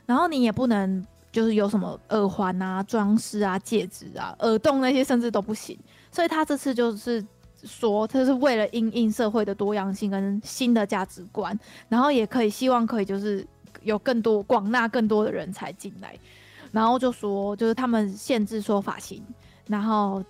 [0.06, 1.06] 然后你也不能。
[1.32, 5.78] 就是有什么耳环啊、装饰啊、戒指啊、耳洞那些，甚至都不行。
[6.10, 7.24] 所以他这次就是
[7.62, 11.56] 说，他是为了因应社会的多样性跟新的价值观，
[11.88, 13.46] 然后也可以希望可以就是
[13.82, 16.18] 有更多广纳更多的人才进来。
[16.72, 19.22] 然后就说，就是他们限制说发型，
[19.68, 20.20] 然后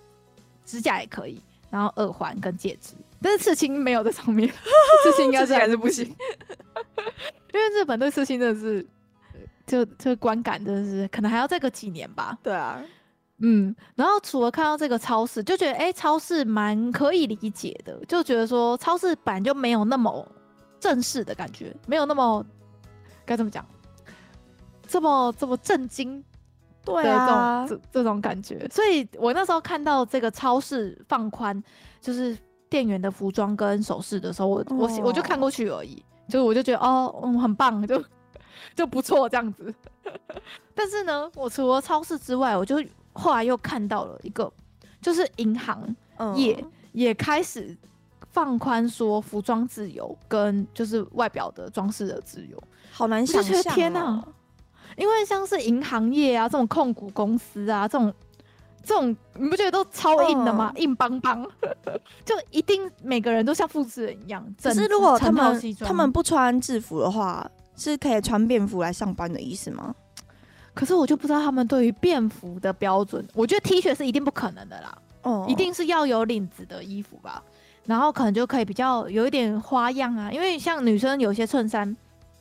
[0.67, 1.41] 指甲也可以，
[1.71, 4.47] 然后耳环跟戒指，但是刺青没有在上面，
[5.03, 6.05] 刺青应该是还是不行，
[7.53, 8.85] 因为日本对刺青真的是。
[9.67, 12.37] 就就观感真的是可能还要再个几年吧。
[12.43, 12.83] 对啊，
[13.37, 20.27] 嗯，然后除了看到这个超市，就觉得哎、欸，超市蛮可以理解的，就觉得说超市本来就没有那么
[20.77, 22.45] 正式的感觉，没有那么
[23.23, 23.65] 该怎么讲，
[24.87, 26.21] 这么这么震惊，
[26.83, 28.67] 对啊，这这种感觉。
[28.69, 31.63] 所以我那时候看到这个超市放宽，
[32.01, 32.37] 就是
[32.71, 38.03] 店员的服装跟首饰的时候，我、哦、我我就看过去而已，就是我就觉得哦，嗯，很棒，就。
[38.75, 39.73] 就不错这样子，
[40.75, 44.49] 但是呢，我除了超市之外，我就后来又看到了一个，
[45.01, 45.93] 就是银行
[46.35, 46.63] 业
[46.93, 47.75] 也开始
[48.31, 53.75] 放宽说服装自由跟就是外表的装饰的自由，好难想象、喔！
[53.75, 54.23] 天哪，
[54.95, 58.13] 因为像是银行业啊这种控股公司啊这种
[58.83, 60.71] 这种，你不觉得都超硬的吗？
[60.75, 61.45] 硬邦邦，
[62.25, 64.45] 就一定每个人都像复制人一样。
[64.61, 67.49] 可是如果他们他们不穿制服的话。
[67.77, 69.95] 是可以穿便服来上班的意思吗？
[70.75, 73.25] 可是我就不知道他们对于便服的标准。
[73.33, 77.41] 我觉得 T 恤是一定不可能的啦，哦，一定是要有领子的衣服吧。
[77.85, 81.95] 然后可能就可以比较有一点花样啊，因为像女生有些衬衫，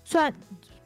[0.04, 0.30] 虽然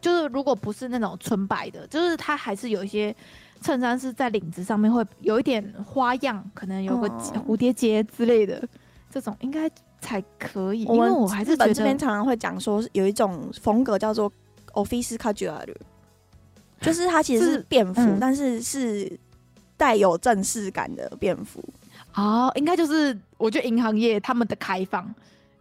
[0.01, 3.17] 就是如果不是那种纯白的，就是它还是有一些
[3.61, 7.09] 衬衫是在领子上面会有一点花样，可能有个
[7.47, 8.63] 蝴蝶结之类的，
[9.11, 10.85] 这种应该才可以。
[10.85, 14.33] 因为我还是觉得这边常常会讲说有一种风格叫做。
[14.75, 15.73] Office casual，
[16.81, 19.17] 就是它其实是便服，但是是
[19.77, 21.63] 带有正式感的便服。
[22.17, 25.15] 哦，应该就是我觉得银行业他们的开放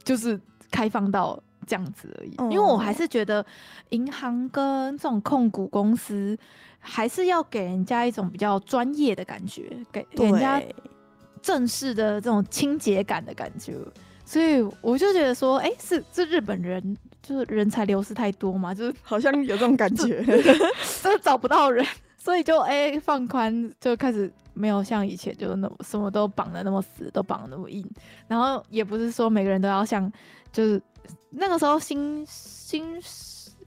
[0.04, 0.42] 就是
[0.72, 3.46] 开放到这样子而已，嗯、因为我还是觉得
[3.90, 6.36] 银行跟这种控股公司
[6.86, 10.62] 还是要给人家一种比较专业的感觉，给给人家
[11.42, 13.74] 正式的这种清洁感的感觉。
[14.26, 20.22] 所以我就觉得说，哎、欸，是这日本人就是人才流失太多嘛，就是好像有这种感觉，
[21.02, 21.86] 就是找不到人，
[22.18, 27.86] 所以就哎、欸、放宽，就开始没有像以前就那么什么都绑的那么死，都绑的那么硬。
[28.28, 30.12] 然后也不是说每个人都要像，
[30.52, 30.82] 就是
[31.30, 33.02] 那个时候新新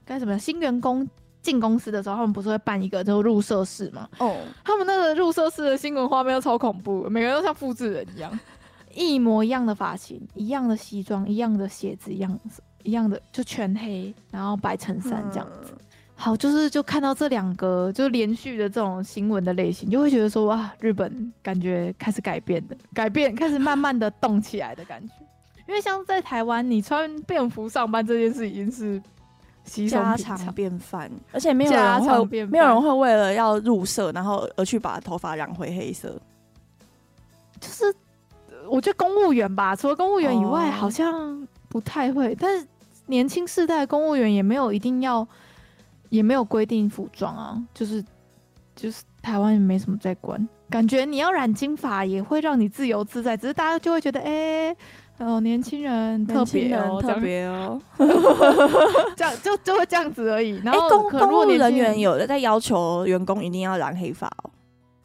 [0.05, 1.07] 该什么新员工
[1.47, 4.05] 进公司的时候，他们不是会办一个就入社式嘛？
[4.17, 4.35] 哦，
[4.65, 8.37] 他们那个入社式的新闻画面都超恐怖，每个人都像复制人一样。
[8.93, 12.37] 一模一样的发型，一样的西装，一样的鞋子，一样
[12.83, 15.71] 一样的就全黑，然后白衬衫这样子。
[15.71, 15.77] 嗯、
[16.15, 25.13] 好，就是就看到这两个就连续的这种新闻的类型，就会觉得说哇，日本感觉开始改变的，改变开始慢慢的动起来的感觉。
[25.67, 29.01] 因为像在台湾，你穿便服上班这件事已经是
[29.89, 36.19] 家常便饭，而且没有人会没有人会为了要入社，然后而去把头发染回黑色，
[37.59, 37.93] 就是。
[38.69, 42.27] 我觉得公务员吧，除了公务员以外，好像不太会。
[42.27, 42.37] Oh.
[42.37, 42.67] 但是
[43.05, 45.25] 年轻世代公务员也没有一定要，
[46.09, 48.03] 也没有规定服装啊，就是
[48.75, 50.45] 就是台湾也没什么在管。
[50.69, 54.25] 感觉你要染金发也会让你自由自在，只是大家就会觉得，哎、
[54.67, 54.77] 欸，
[55.19, 57.81] 哦，年轻人特别哦，特别哦，
[59.15, 60.51] 这样 就就会这样子而已。
[60.63, 64.51] 然后、欸、公公务人员有的在要求员工一定要染黑发哦？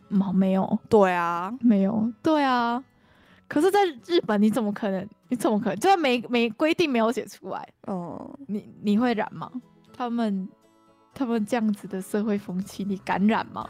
[0.08, 0.78] 没没有？
[0.88, 2.82] 对啊，没有，对啊。
[3.48, 5.06] 可是，在日本，你怎么可能？
[5.28, 5.76] 你怎么可能？
[5.76, 9.50] 就算没没规定没有写出来，哦，你你会染吗？
[9.94, 10.48] 他们
[11.14, 13.68] 他们这样子的社会风气，你敢染吗？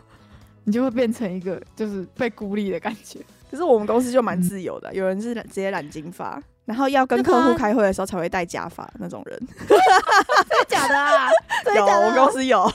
[0.65, 3.19] 你就会变成一个就是被孤立的感觉。
[3.53, 9.39] 可是我们公司就蛮自由的，嗯、有人是直接染金发，然后要跟客户开会的时候才会戴假发那种人。
[9.69, 11.29] 真的假的啊？
[11.77, 12.67] 有，我们公司有，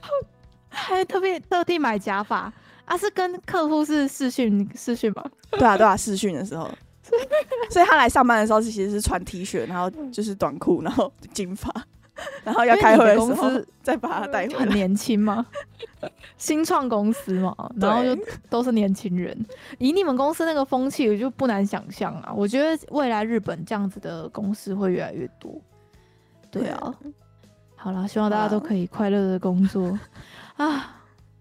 [0.68, 2.52] 还特别特地买假发。
[2.84, 5.24] 啊，是跟客户是视讯视讯吗？
[5.52, 6.70] 对啊，对啊，视讯的时候，
[7.70, 11.72] 所以他来上班的时候其实是穿 T 恤，然后就是短裤，然后金发，
[12.44, 13.50] 然后要开会的时候
[13.82, 14.58] 再把他带回来。
[14.60, 15.44] 很年轻吗？
[16.38, 18.16] 新创公司嘛，然后就
[18.48, 19.36] 都是年轻人。
[19.78, 22.32] 以你们公司那个风气，我就不难想象啊。
[22.34, 25.60] 我觉得未来日本这样子的公司会越来越多。
[26.50, 26.94] 对啊，
[27.76, 29.98] 好啦，希望大家都可以快乐的工作
[30.56, 31.00] 啊。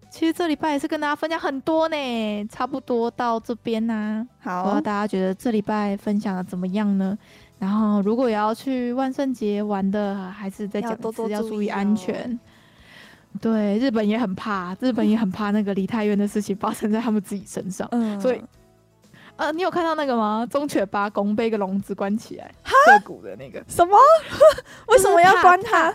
[0.10, 4.26] 其实这礼拜也是跟大家分享很多呢，差不多到这边啦。
[4.40, 7.18] 好，不知道大家觉得这礼拜分享的怎么样呢？
[7.64, 12.38] 然后如果也要去万圣节玩的，还是在讲多多要注意安全。
[13.40, 17.88] 对，日本也很怕，日本也很怕那个梨泰院的事情发生在他们自己身上。
[17.92, 18.44] 嗯，所以，
[19.38, 20.46] 呃，你有看到那个吗？
[20.52, 23.98] 忠犬八公被一个笼子关起来，涩谷的那个什么？
[24.90, 25.94] 为什么要关它？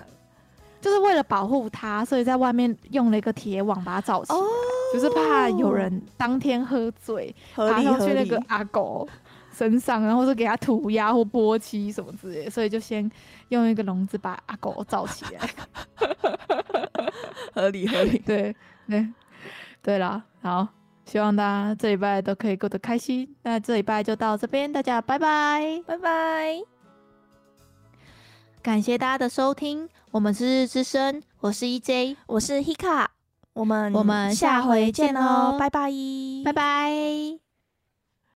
[0.81, 4.49] 就是为了保护它，所以在外面用了一个铁网把它罩起来，oh,
[4.95, 9.07] 就是怕有人当天喝醉爬上去那个阿狗
[9.59, 13.11] 身上，然后是给它涂鸦或泼漆什么之类的，所以就先
[13.49, 15.41] 用一个笼子把阿狗罩起来，
[17.53, 18.55] 合 理合理， 对
[18.89, 19.09] 对
[19.83, 20.69] 对啦，好，
[21.05, 25.83] 希望大家这礼拜都可以过得开心，那这礼拜就到这边，大家拜拜。
[25.87, 26.61] 拜拜，
[28.63, 29.89] 感谢大家的收听。
[30.11, 33.07] 我们是日之声，我是 EJ，我是 Hika，
[33.53, 35.91] 我们我们下回见喽，拜拜，
[36.45, 37.48] 拜拜。